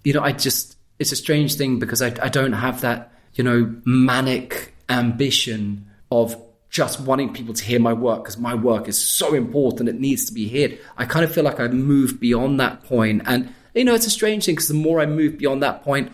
[0.05, 3.43] you know, I just, it's a strange thing because I, I don't have that, you
[3.43, 6.37] know, manic ambition of
[6.69, 9.89] just wanting people to hear my work because my work is so important.
[9.89, 10.79] It needs to be heard.
[10.97, 13.23] I kind of feel like i've moved beyond that point.
[13.25, 16.13] And, you know, it's a strange thing because the more I move beyond that point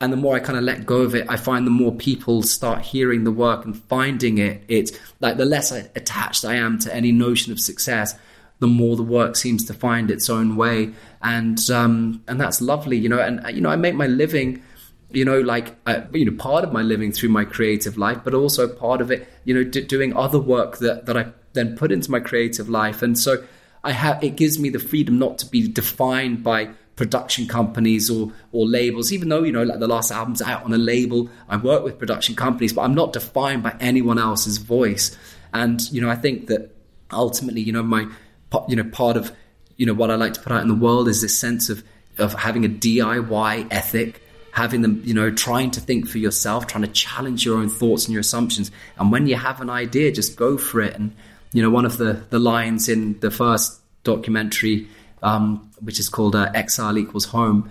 [0.00, 2.42] and the more I kind of let go of it, I find the more people
[2.42, 4.62] start hearing the work and finding it.
[4.66, 8.18] It's like the less attached I am to any notion of success,
[8.60, 10.92] the more the work seems to find its own way.
[11.22, 14.62] And, um, and that's lovely, you know, and, you know, I make my living
[15.12, 18.34] you know, like uh, you know, part of my living through my creative life, but
[18.34, 21.90] also part of it, you know, d- doing other work that that I then put
[21.90, 23.44] into my creative life, and so
[23.82, 26.70] I have it gives me the freedom not to be defined by
[27.00, 30.72] production companies or or labels even though you know like the last album's out on
[30.74, 35.16] a label i work with production companies but i'm not defined by anyone else's voice
[35.54, 36.70] and you know i think that
[37.10, 38.06] ultimately you know my
[38.68, 39.32] you know part of
[39.78, 41.82] you know what i like to put out in the world is this sense of
[42.18, 44.22] of having a diy ethic
[44.52, 48.06] having them, you know, trying to think for yourself, trying to challenge your own thoughts
[48.06, 48.70] and your assumptions.
[48.98, 50.96] And when you have an idea, just go for it.
[50.96, 51.14] And,
[51.52, 54.88] you know, one of the, the lines in the first documentary,
[55.22, 57.70] um, which is called uh, Exile Equals Home,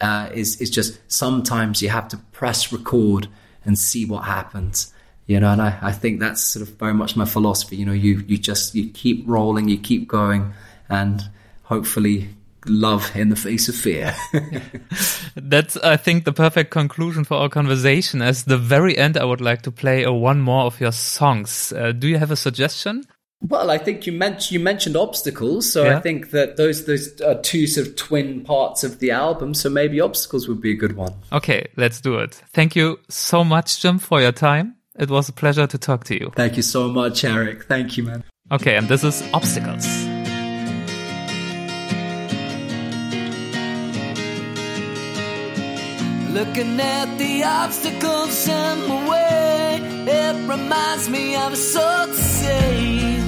[0.00, 3.28] uh, is, is just sometimes you have to press record
[3.64, 4.92] and see what happens.
[5.26, 7.76] You know, and I, I think that's sort of very much my philosophy.
[7.76, 10.52] You know, you, you just, you keep rolling, you keep going,
[10.88, 11.22] and
[11.62, 12.30] hopefully
[12.66, 14.14] love in the face of fear.
[15.36, 18.22] That's, I think, the perfect conclusion for our conversation.
[18.22, 21.72] As the very end, I would like to play a one more of your songs.
[21.72, 23.04] Uh, do you have a suggestion?
[23.42, 25.96] Well, I think you mentioned you mentioned obstacles, so yeah.
[25.96, 29.54] I think that those those are two sort of twin parts of the album.
[29.54, 31.14] So maybe obstacles would be a good one.
[31.32, 32.34] Okay, let's do it.
[32.52, 34.76] Thank you so much, Jim, for your time.
[34.98, 36.30] It was a pleasure to talk to you.
[36.36, 37.64] Thank you so much, Erik.
[37.64, 38.24] Thank you, man.
[38.52, 39.86] Okay, and this is Obstacles.
[46.34, 53.19] Looking at the obstacles in my way, it reminds me I'm so to save.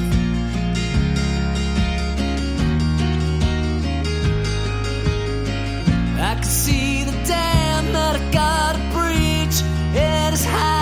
[6.43, 9.63] I can see the dam that I gotta breach.
[9.95, 10.82] It is high